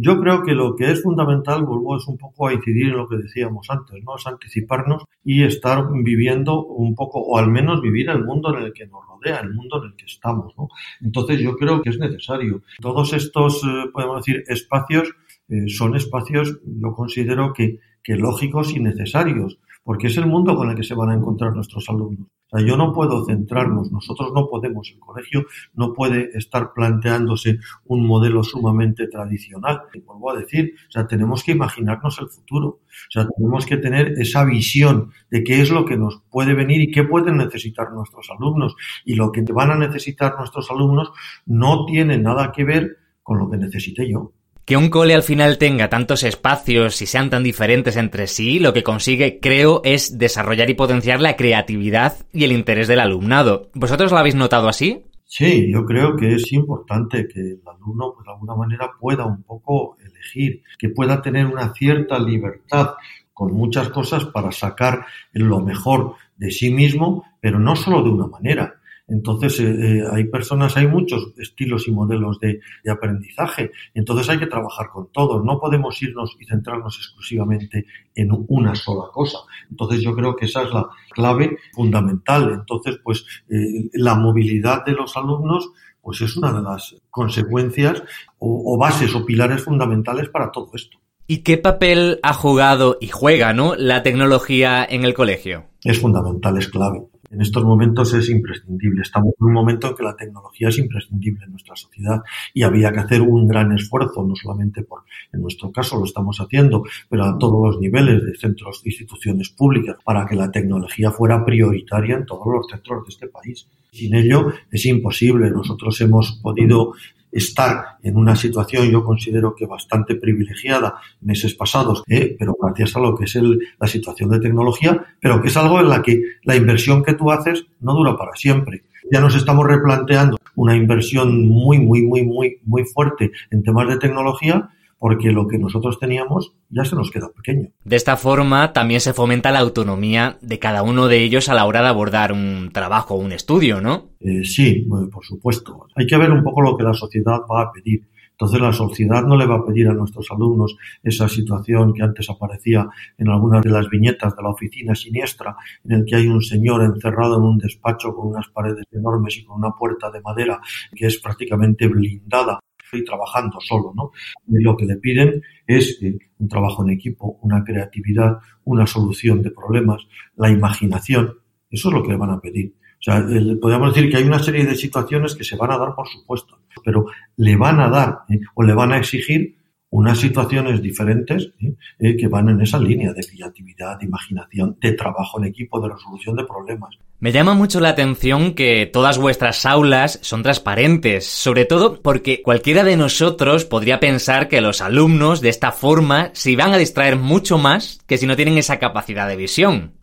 [0.00, 3.08] yo creo que lo que es fundamental, vuelvo, es un poco a incidir en lo
[3.08, 4.16] que decíamos antes, ¿no?
[4.16, 8.72] Es anticiparnos y estar viviendo un poco, o al menos vivir el mundo en el
[8.74, 10.68] que nos rodea, el mundo en el que estamos, ¿no?
[11.00, 12.60] Entonces yo creo que es necesario.
[12.82, 15.14] Todos estos, eh, podemos decir, espacios
[15.48, 20.68] eh, son espacios, yo considero que, que lógicos y necesarios, porque es el mundo con
[20.68, 22.28] el que se van a encontrar nuestros alumnos.
[22.52, 27.58] O sea, yo no puedo centrarnos, nosotros no podemos, el colegio no puede estar planteándose
[27.86, 29.80] un modelo sumamente tradicional.
[29.94, 32.68] Y vuelvo a decir, o sea, tenemos que imaginarnos el futuro.
[32.68, 36.82] O sea, tenemos que tener esa visión de qué es lo que nos puede venir
[36.82, 38.76] y qué pueden necesitar nuestros alumnos.
[39.06, 41.12] Y lo que van a necesitar nuestros alumnos
[41.46, 44.34] no tiene nada que ver con lo que necesite yo.
[44.68, 48.74] Que un cole al final tenga tantos espacios y sean tan diferentes entre sí, lo
[48.74, 53.70] que consigue, creo, es desarrollar y potenciar la creatividad y el interés del alumnado.
[53.72, 55.04] ¿Vosotros lo habéis notado así?
[55.24, 59.42] Sí, yo creo que es importante que el alumno, pues, de alguna manera, pueda un
[59.42, 62.90] poco elegir, que pueda tener una cierta libertad
[63.32, 68.26] con muchas cosas para sacar lo mejor de sí mismo, pero no solo de una
[68.26, 68.77] manera,
[69.08, 73.70] entonces, eh, eh, hay personas, hay muchos estilos y modelos de, de, aprendizaje.
[73.94, 75.42] Entonces, hay que trabajar con todos.
[75.44, 79.38] No podemos irnos y centrarnos exclusivamente en una sola cosa.
[79.70, 82.52] Entonces, yo creo que esa es la clave fundamental.
[82.52, 85.70] Entonces, pues, eh, la movilidad de los alumnos,
[86.02, 88.02] pues es una de las consecuencias
[88.38, 90.98] o, o bases o pilares fundamentales para todo esto.
[91.26, 95.64] ¿Y qué papel ha jugado y juega, no, la tecnología en el colegio?
[95.82, 99.02] Es fundamental, es clave en estos momentos es imprescindible.
[99.02, 102.22] Estamos en un momento en que la tecnología es imprescindible en nuestra sociedad
[102.54, 105.02] y había que hacer un gran esfuerzo, no solamente por,
[105.32, 109.96] en nuestro caso lo estamos haciendo, pero a todos los niveles de centros, instituciones públicas,
[110.04, 113.66] para que la tecnología fuera prioritaria en todos los centros de este país.
[113.90, 115.50] Sin ello es imposible.
[115.50, 116.92] Nosotros hemos podido
[117.30, 122.34] estar en una situación, yo considero que bastante privilegiada meses pasados, ¿eh?
[122.38, 125.80] pero gracias a lo que es el, la situación de tecnología, pero que es algo
[125.80, 128.84] en la que la inversión que tú haces no dura para siempre.
[129.10, 133.98] Ya nos estamos replanteando una inversión muy, muy, muy, muy, muy fuerte en temas de
[133.98, 137.68] tecnología porque lo que nosotros teníamos ya se nos queda pequeño.
[137.84, 141.66] De esta forma también se fomenta la autonomía de cada uno de ellos a la
[141.66, 144.10] hora de abordar un trabajo o un estudio, ¿no?
[144.20, 145.86] Eh, sí, por supuesto.
[145.94, 148.08] Hay que ver un poco lo que la sociedad va a pedir.
[148.32, 152.30] Entonces la sociedad no le va a pedir a nuestros alumnos esa situación que antes
[152.30, 156.40] aparecía en algunas de las viñetas de la oficina siniestra, en el que hay un
[156.40, 160.60] señor encerrado en un despacho con unas paredes enormes y con una puerta de madera
[160.94, 162.60] que es prácticamente blindada
[162.96, 164.10] y trabajando solo, ¿no?
[164.46, 169.42] Y lo que le piden es eh, un trabajo en equipo, una creatividad, una solución
[169.42, 171.34] de problemas, la imaginación.
[171.70, 172.74] Eso es lo que le van a pedir.
[173.00, 175.78] O sea, el, podríamos decir que hay una serie de situaciones que se van a
[175.78, 178.40] dar, por supuesto, pero le van a dar ¿eh?
[178.54, 179.56] o le van a exigir
[179.90, 181.74] unas situaciones diferentes ¿eh?
[181.98, 185.88] Eh, que van en esa línea de creatividad, de imaginación, de trabajo en equipo, de
[185.88, 186.98] resolución de problemas.
[187.20, 192.84] Me llama mucho la atención que todas vuestras aulas son transparentes, sobre todo porque cualquiera
[192.84, 197.58] de nosotros podría pensar que los alumnos de esta forma se van a distraer mucho
[197.58, 199.94] más que si no tienen esa capacidad de visión.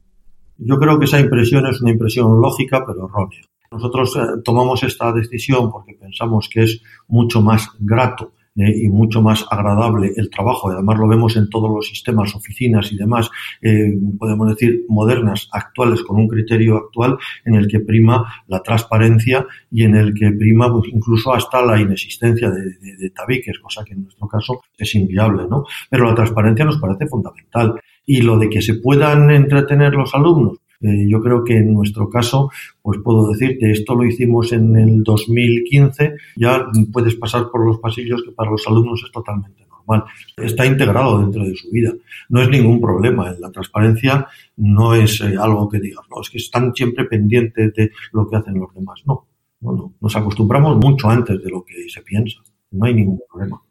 [0.58, 3.40] Yo creo que esa impresión es una impresión lógica pero errónea.
[3.72, 9.22] Nosotros eh, tomamos esta decisión porque pensamos que es mucho más grato eh, y mucho
[9.22, 10.70] más agradable el trabajo.
[10.70, 13.30] Además lo vemos en todos los sistemas, oficinas y demás,
[13.62, 19.46] eh, podemos decir, modernas, actuales, con un criterio actual en el que prima la transparencia
[19.72, 23.84] y en el que prima pues, incluso hasta la inexistencia de, de, de tabiques, cosa
[23.84, 25.66] que en nuestro caso es inviable, ¿no?
[25.90, 27.80] Pero la transparencia nos parece fundamental.
[28.06, 32.10] Y lo de que se puedan entretener los alumnos, eh, yo creo que en nuestro
[32.10, 32.50] caso,
[32.82, 37.80] pues puedo decir que esto lo hicimos en el 2015, ya puedes pasar por los
[37.80, 40.04] pasillos que para los alumnos es totalmente normal.
[40.38, 41.94] Está integrado dentro de su vida.
[42.30, 43.34] No es ningún problema.
[43.40, 44.28] La transparencia
[44.58, 48.36] no es eh, algo que digas, no, es que están siempre pendientes de lo que
[48.36, 49.02] hacen los demás.
[49.06, 49.28] No,
[49.62, 49.94] no, no.
[50.00, 52.40] Nos acostumbramos mucho antes de lo que se piensa.
[52.72, 53.62] No hay ningún problema.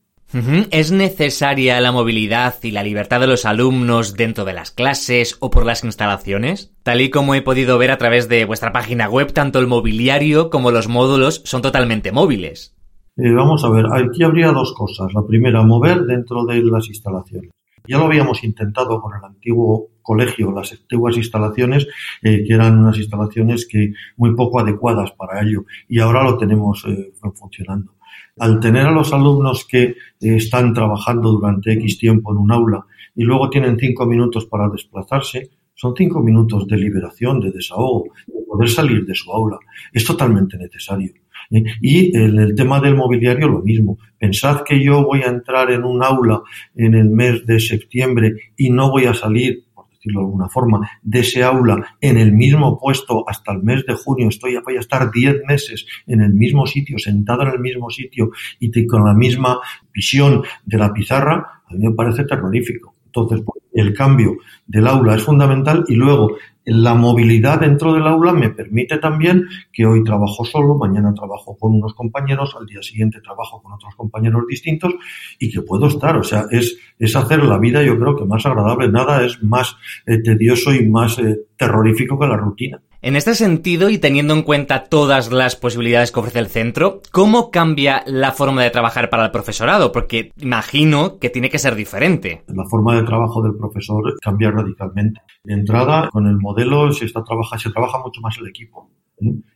[0.72, 5.50] ¿Es necesaria la movilidad y la libertad de los alumnos dentro de las clases o
[5.50, 6.72] por las instalaciones?
[6.82, 10.50] Tal y como he podido ver a través de vuestra página web, tanto el mobiliario
[10.50, 12.74] como los módulos son totalmente móviles.
[13.16, 15.14] Eh, vamos a ver, aquí habría dos cosas.
[15.14, 17.50] La primera, mover dentro de las instalaciones.
[17.86, 21.86] Ya lo habíamos intentado con el antiguo colegio, las antiguas instalaciones,
[22.22, 26.84] eh, que eran unas instalaciones que muy poco adecuadas para ello, y ahora lo tenemos
[26.88, 27.93] eh, funcionando.
[28.38, 32.84] Al tener a los alumnos que eh, están trabajando durante X tiempo en un aula
[33.14, 38.42] y luego tienen cinco minutos para desplazarse, son cinco minutos de liberación, de desahogo, de
[38.46, 39.58] poder salir de su aula.
[39.92, 41.12] Es totalmente necesario.
[41.50, 41.64] ¿eh?
[41.80, 43.98] Y en el tema del mobiliario lo mismo.
[44.18, 46.42] Pensad que yo voy a entrar en un aula
[46.74, 49.63] en el mes de septiembre y no voy a salir
[50.04, 53.94] decirlo de alguna forma, de ese aula en el mismo puesto hasta el mes de
[53.94, 57.90] junio, estoy, voy a estar 10 meses en el mismo sitio, sentado en el mismo
[57.90, 59.60] sitio y con la misma
[59.92, 62.93] visión de la pizarra, a mí me parece terrorífico.
[63.14, 68.32] Entonces, pues, el cambio del aula es fundamental y luego la movilidad dentro del aula
[68.32, 73.20] me permite también que hoy trabajo solo, mañana trabajo con unos compañeros, al día siguiente
[73.20, 74.94] trabajo con otros compañeros distintos
[75.38, 76.16] y que puedo estar.
[76.16, 78.88] O sea, es, es hacer la vida yo creo que más agradable.
[78.88, 82.80] Nada es más eh, tedioso y más eh, terrorífico que la rutina.
[83.06, 87.50] En este sentido, y teniendo en cuenta todas las posibilidades que ofrece el centro, ¿cómo
[87.50, 89.92] cambia la forma de trabajar para el profesorado?
[89.92, 92.44] Porque imagino que tiene que ser diferente.
[92.46, 95.20] La forma de trabajo del profesor cambia radicalmente.
[95.44, 97.22] De entrada, con el modelo se está
[97.58, 98.88] se trabaja mucho más el equipo.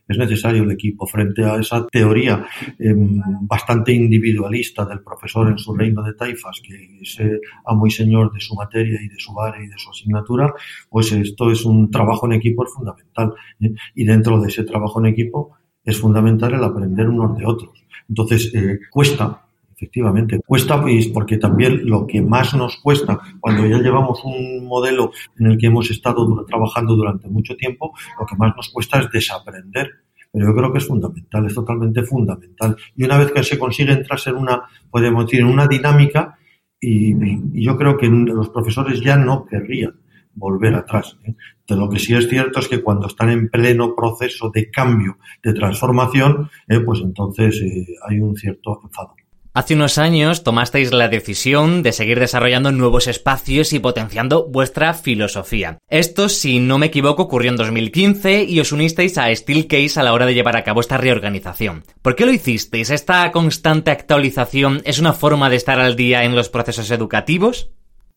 [0.07, 2.45] Es necesario el equipo frente a esa teoría
[2.79, 2.95] eh,
[3.41, 8.31] bastante individualista del profesor en su reino de taifas, que es eh, amo y señor
[8.33, 10.51] de su materia y de su área y de su asignatura,
[10.89, 13.33] pues esto es un trabajo en equipo fundamental.
[13.59, 13.73] ¿eh?
[13.95, 17.85] Y dentro de ese trabajo en equipo es fundamental el aprender unos de otros.
[18.07, 19.48] Entonces, eh, cuesta,
[19.79, 25.11] efectivamente, cuesta pues, porque también lo que más nos cuesta cuando ya llevamos un modelo
[25.39, 29.09] en el que hemos estado trabajando durante mucho tiempo, lo que más nos cuesta es
[29.09, 29.89] desaprender.
[30.31, 32.75] Pero yo creo que es fundamental, es totalmente fundamental.
[32.95, 34.61] Y una vez que se consigue entrarse en una,
[34.91, 36.37] podemos decir, en una dinámica,
[36.79, 37.13] y,
[37.57, 39.95] y yo creo que los profesores ya no querrían
[40.33, 41.17] volver atrás.
[41.25, 41.35] ¿eh?
[41.67, 45.17] De lo que sí es cierto es que cuando están en pleno proceso de cambio,
[45.43, 49.15] de transformación, eh, pues entonces eh, hay un cierto enfado.
[49.51, 55.79] Hace unos años tomasteis la decisión de seguir desarrollando nuevos espacios y potenciando vuestra filosofía.
[55.89, 60.13] Esto, si no me equivoco, ocurrió en 2015 y os unisteis a Steelcase a la
[60.13, 61.83] hora de llevar a cabo esta reorganización.
[62.03, 62.91] ¿Por qué lo hicisteis?
[62.91, 67.71] ¿Esta constante actualización es una forma de estar al día en los procesos educativos?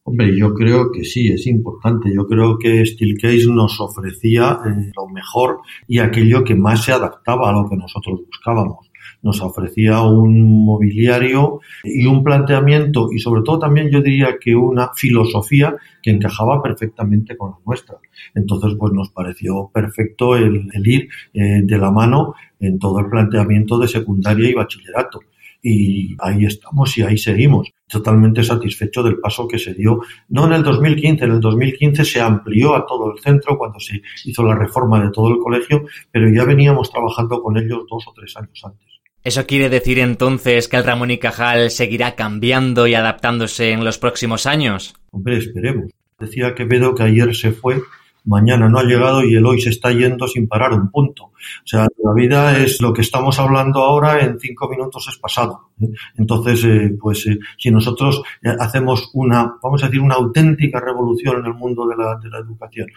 [0.04, 2.10] Hombre, yo creo que sí, es importante.
[2.14, 7.48] Yo creo que Steelcase nos ofrecía eh, lo mejor y aquello que más se adaptaba
[7.48, 8.91] a lo que nosotros buscábamos.
[9.22, 14.90] Nos ofrecía un mobiliario y un planteamiento y sobre todo también yo diría que una
[14.94, 17.96] filosofía que encajaba perfectamente con la nuestra.
[18.34, 23.78] Entonces, pues nos pareció perfecto el, ir eh, de la mano en todo el planteamiento
[23.78, 25.20] de secundaria y bachillerato
[25.62, 27.72] y ahí estamos y ahí seguimos.
[27.88, 32.20] Totalmente satisfecho del paso que se dio, no en el 2015, en el 2015 se
[32.20, 36.28] amplió a todo el centro cuando se hizo la reforma de todo el colegio, pero
[36.30, 38.91] ya veníamos trabajando con ellos dos o tres años antes.
[39.24, 43.98] ¿Eso quiere decir entonces que el Ramón y Cajal seguirá cambiando y adaptándose en los
[43.98, 44.94] próximos años?
[45.12, 45.92] Hombre, esperemos.
[46.18, 47.80] Decía Quevedo que ayer se fue,
[48.24, 51.26] mañana no ha llegado y el hoy se está yendo sin parar un punto.
[51.26, 51.32] O
[51.64, 55.70] sea, la vida es lo que estamos hablando ahora en cinco minutos es pasado.
[55.80, 55.86] ¿eh?
[56.16, 58.22] Entonces, eh, pues eh, si nosotros
[58.58, 62.38] hacemos una, vamos a decir, una auténtica revolución en el mundo de la, de la
[62.38, 62.88] educación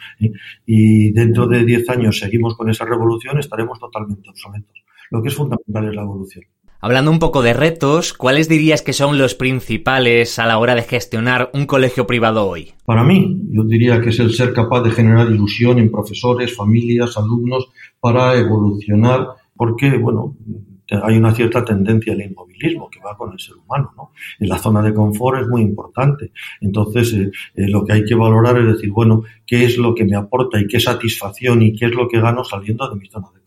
[0.65, 4.85] y dentro de diez años seguimos con esa revolución, estaremos totalmente obsoletos.
[5.15, 6.43] Lo que es fundamental es la evolución.
[6.81, 10.81] Hablando un poco de retos, ¿cuáles dirías que son los principales a la hora de
[10.81, 12.73] gestionar un colegio privado hoy?
[12.85, 17.15] Para mí, yo diría que es el ser capaz de generar ilusión en profesores, familias,
[17.15, 17.69] alumnos
[18.01, 20.35] para evolucionar, porque, bueno,
[20.91, 24.11] hay una cierta tendencia al inmovilismo que va con el ser humano, ¿no?
[24.37, 26.33] En la zona de confort es muy importante.
[26.59, 30.03] Entonces, eh, eh, lo que hay que valorar es decir, bueno, ¿qué es lo que
[30.03, 33.27] me aporta y qué satisfacción y qué es lo que gano saliendo de mi zona
[33.27, 33.44] de confort?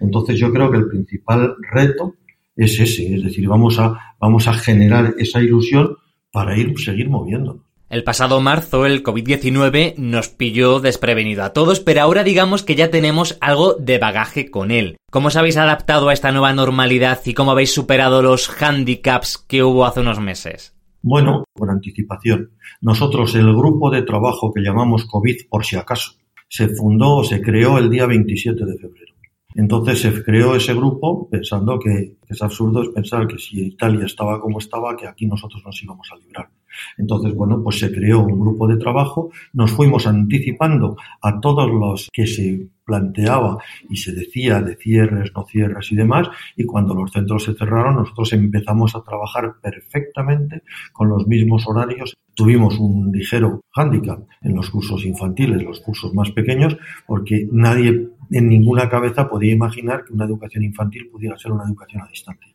[0.00, 2.14] Entonces, yo creo que el principal reto
[2.56, 5.96] es ese, es decir, vamos a, vamos a generar esa ilusión
[6.30, 7.62] para ir, seguir moviéndonos.
[7.92, 12.90] El pasado marzo el COVID-19 nos pilló desprevenido a todos, pero ahora digamos que ya
[12.90, 14.96] tenemos algo de bagaje con él.
[15.10, 19.62] ¿Cómo os habéis adaptado a esta nueva normalidad y cómo habéis superado los handicaps que
[19.62, 20.74] hubo hace unos meses?
[21.02, 22.52] Bueno, por anticipación.
[22.80, 26.12] Nosotros, el grupo de trabajo que llamamos COVID por si acaso,
[26.48, 29.11] se fundó o se creó el día 27 de febrero.
[29.54, 34.40] Entonces se creó ese grupo pensando que, es absurdo es pensar que si Italia estaba
[34.40, 36.48] como estaba, que aquí nosotros nos íbamos a librar.
[36.96, 42.08] Entonces, bueno, pues se creó un grupo de trabajo, nos fuimos anticipando a todos los
[42.10, 43.56] que se planteaba
[43.88, 47.96] y se decía de cierres, no cierres y demás, y cuando los centros se cerraron,
[47.96, 50.62] nosotros empezamos a trabajar perfectamente
[50.92, 52.14] con los mismos horarios.
[52.34, 56.76] Tuvimos un ligero hándicap en los cursos infantiles, los cursos más pequeños,
[57.06, 62.02] porque nadie en ninguna cabeza podía imaginar que una educación infantil pudiera ser una educación
[62.02, 62.51] a distancia.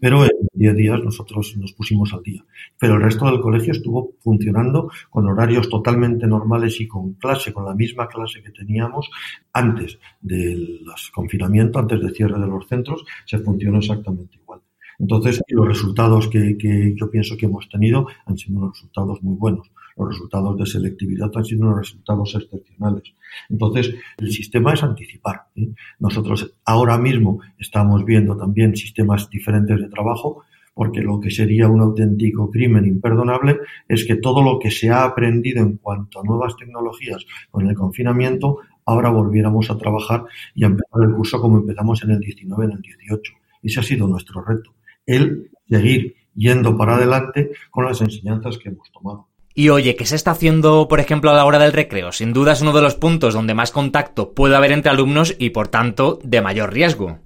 [0.00, 2.44] Pero en 10 días nosotros nos pusimos al día.
[2.78, 7.64] Pero el resto del colegio estuvo funcionando con horarios totalmente normales y con clase, con
[7.64, 9.10] la misma clase que teníamos
[9.52, 10.80] antes del
[11.12, 14.60] confinamiento, antes del cierre de los centros, se funcionó exactamente igual.
[14.98, 19.36] Entonces, los resultados que, que yo pienso que hemos tenido han sido unos resultados muy
[19.36, 19.70] buenos.
[19.96, 23.14] Los resultados de selectividad han sido unos resultados excepcionales.
[23.48, 25.46] Entonces, el sistema es anticipar.
[25.54, 25.74] ¿sí?
[25.98, 31.80] Nosotros ahora mismo estamos viendo también sistemas diferentes de trabajo, porque lo que sería un
[31.80, 36.56] auténtico crimen imperdonable es que todo lo que se ha aprendido en cuanto a nuevas
[36.56, 40.24] tecnologías con el confinamiento, ahora volviéramos a trabajar
[40.54, 43.32] y a empezar el curso como empezamos en el 19, en el 18.
[43.62, 44.74] Ese ha sido nuestro reto.
[45.04, 49.28] El seguir yendo para adelante con las enseñanzas que hemos tomado.
[49.54, 52.12] Y oye, ¿qué se está haciendo, por ejemplo, a la hora del recreo?
[52.12, 55.50] Sin duda es uno de los puntos donde más contacto puede haber entre alumnos y,
[55.50, 57.18] por tanto, de mayor riesgo.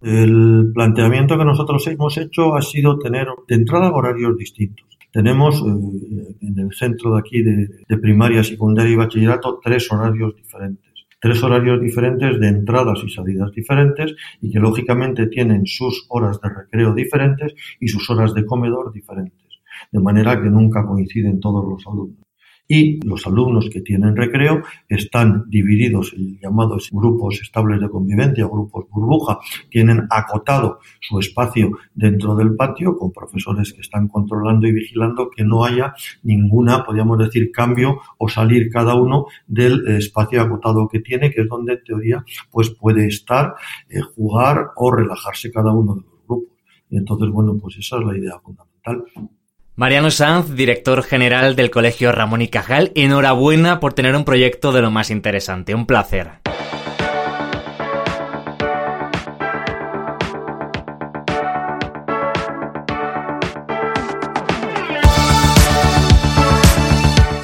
[0.00, 4.86] El planteamiento que nosotros hemos hecho ha sido tener de entrada horarios distintos.
[5.12, 10.34] Tenemos eh, en el centro de aquí de, de primaria, secundaria y bachillerato tres horarios
[10.36, 16.40] diferentes tres horarios diferentes de entradas y salidas diferentes y que lógicamente tienen sus horas
[16.40, 19.41] de recreo diferentes y sus horas de comedor diferentes,
[19.92, 22.22] de manera que nunca coinciden todos los alumnos.
[22.68, 28.86] Y los alumnos que tienen recreo están divididos en llamados grupos estables de convivencia, grupos
[28.88, 29.38] burbuja,
[29.68, 35.44] tienen acotado su espacio dentro del patio con profesores que están controlando y vigilando que
[35.44, 41.30] no haya ninguna, podríamos decir, cambio o salir cada uno del espacio acotado que tiene,
[41.30, 43.54] que es donde en teoría pues puede estar,
[43.88, 46.56] eh, jugar o relajarse cada uno de los grupos.
[46.88, 49.04] Y entonces, bueno, pues esa es la idea fundamental.
[49.74, 54.82] Mariano Sanz, director general del Colegio Ramón y Cajal, enhorabuena por tener un proyecto de
[54.82, 55.74] lo más interesante.
[55.74, 56.32] Un placer.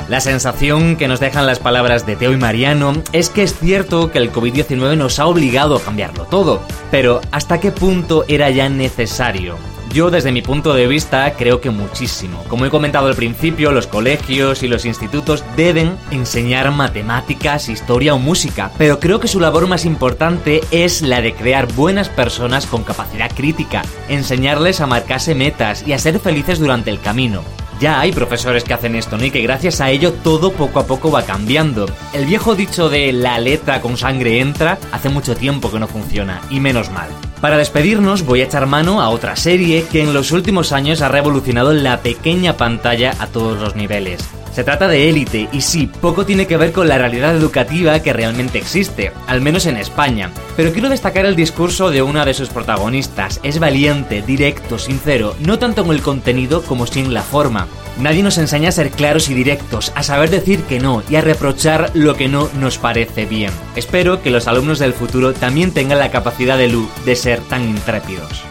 [0.06, 4.10] La sensación que nos dejan las palabras de Teo y Mariano es que es cierto
[4.10, 6.60] que el COVID-19 nos ha obligado a cambiarlo todo,
[6.90, 9.56] pero ¿hasta qué punto era ya necesario?
[9.98, 12.44] Yo desde mi punto de vista creo que muchísimo.
[12.46, 18.18] Como he comentado al principio, los colegios y los institutos deben enseñar matemáticas, historia o
[18.20, 22.84] música, pero creo que su labor más importante es la de crear buenas personas con
[22.84, 27.42] capacidad crítica, enseñarles a marcarse metas y a ser felices durante el camino.
[27.80, 29.24] Ya hay profesores que hacen esto, ¿no?
[29.24, 31.86] Y que gracias a ello todo poco a poco va cambiando.
[32.12, 36.40] El viejo dicho de la letra con sangre entra hace mucho tiempo que no funciona,
[36.50, 37.08] y menos mal.
[37.40, 41.08] Para despedirnos voy a echar mano a otra serie que en los últimos años ha
[41.08, 44.28] revolucionado la pequeña pantalla a todos los niveles.
[44.52, 48.12] Se trata de élite y sí, poco tiene que ver con la realidad educativa que
[48.12, 50.32] realmente existe, al menos en España.
[50.56, 53.38] Pero quiero destacar el discurso de una de sus protagonistas.
[53.44, 57.68] Es valiente, directo, sincero, no tanto en el contenido como sí en la forma.
[57.98, 61.20] Nadie nos enseña a ser claros y directos, a saber decir que no y a
[61.20, 63.50] reprochar lo que no nos parece bien.
[63.74, 67.68] Espero que los alumnos del futuro también tengan la capacidad de Lu de ser tan
[67.68, 68.44] intrépidos.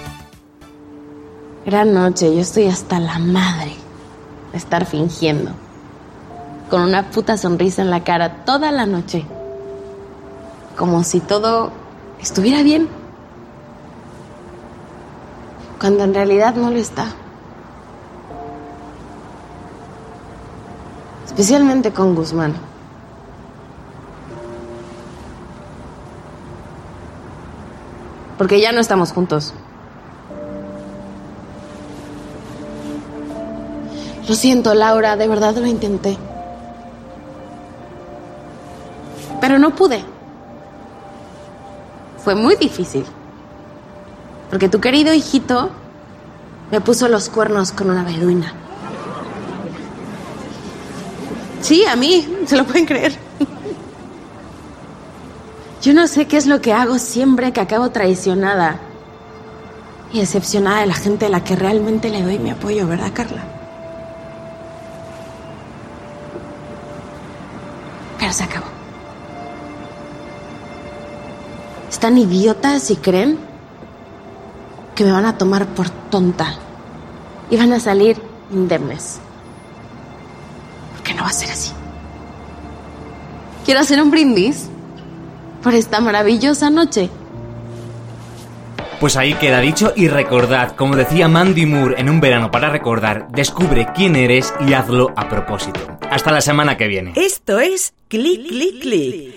[1.65, 3.71] Gran noche, yo estoy hasta la madre
[4.51, 5.51] de estar fingiendo
[6.69, 9.25] con una puta sonrisa en la cara toda la noche.
[10.77, 11.71] Como si todo
[12.21, 12.89] estuviera bien.
[15.79, 17.07] Cuando en realidad no lo está.
[21.38, 22.55] Especialmente con Guzmán.
[28.39, 29.53] Porque ya no estamos juntos.
[34.27, 36.17] Lo siento, Laura, de verdad lo intenté.
[39.39, 40.03] Pero no pude.
[42.17, 43.05] Fue muy difícil.
[44.49, 45.69] Porque tu querido hijito
[46.71, 48.53] me puso los cuernos con una beduina.
[51.61, 53.17] Sí, a mí, se lo pueden creer.
[55.81, 58.79] Yo no sé qué es lo que hago siempre que acabo traicionada
[60.11, 63.43] y decepcionada de la gente a la que realmente le doy mi apoyo, ¿verdad, Carla?
[68.19, 68.65] Pero se acabó.
[71.89, 73.37] Están idiotas y creen
[74.95, 76.55] que me van a tomar por tonta
[77.49, 79.19] y van a salir indemnes.
[81.18, 81.74] No va a ser así.
[83.65, 84.70] Quiero hacer un brindis
[85.61, 87.09] por esta maravillosa noche.
[88.99, 93.28] Pues ahí queda dicho y recordad, como decía Mandy Moore en un verano para recordar,
[93.30, 95.80] descubre quién eres y hazlo a propósito.
[96.09, 97.13] Hasta la semana que viene.
[97.15, 99.36] Esto es Click Click Click.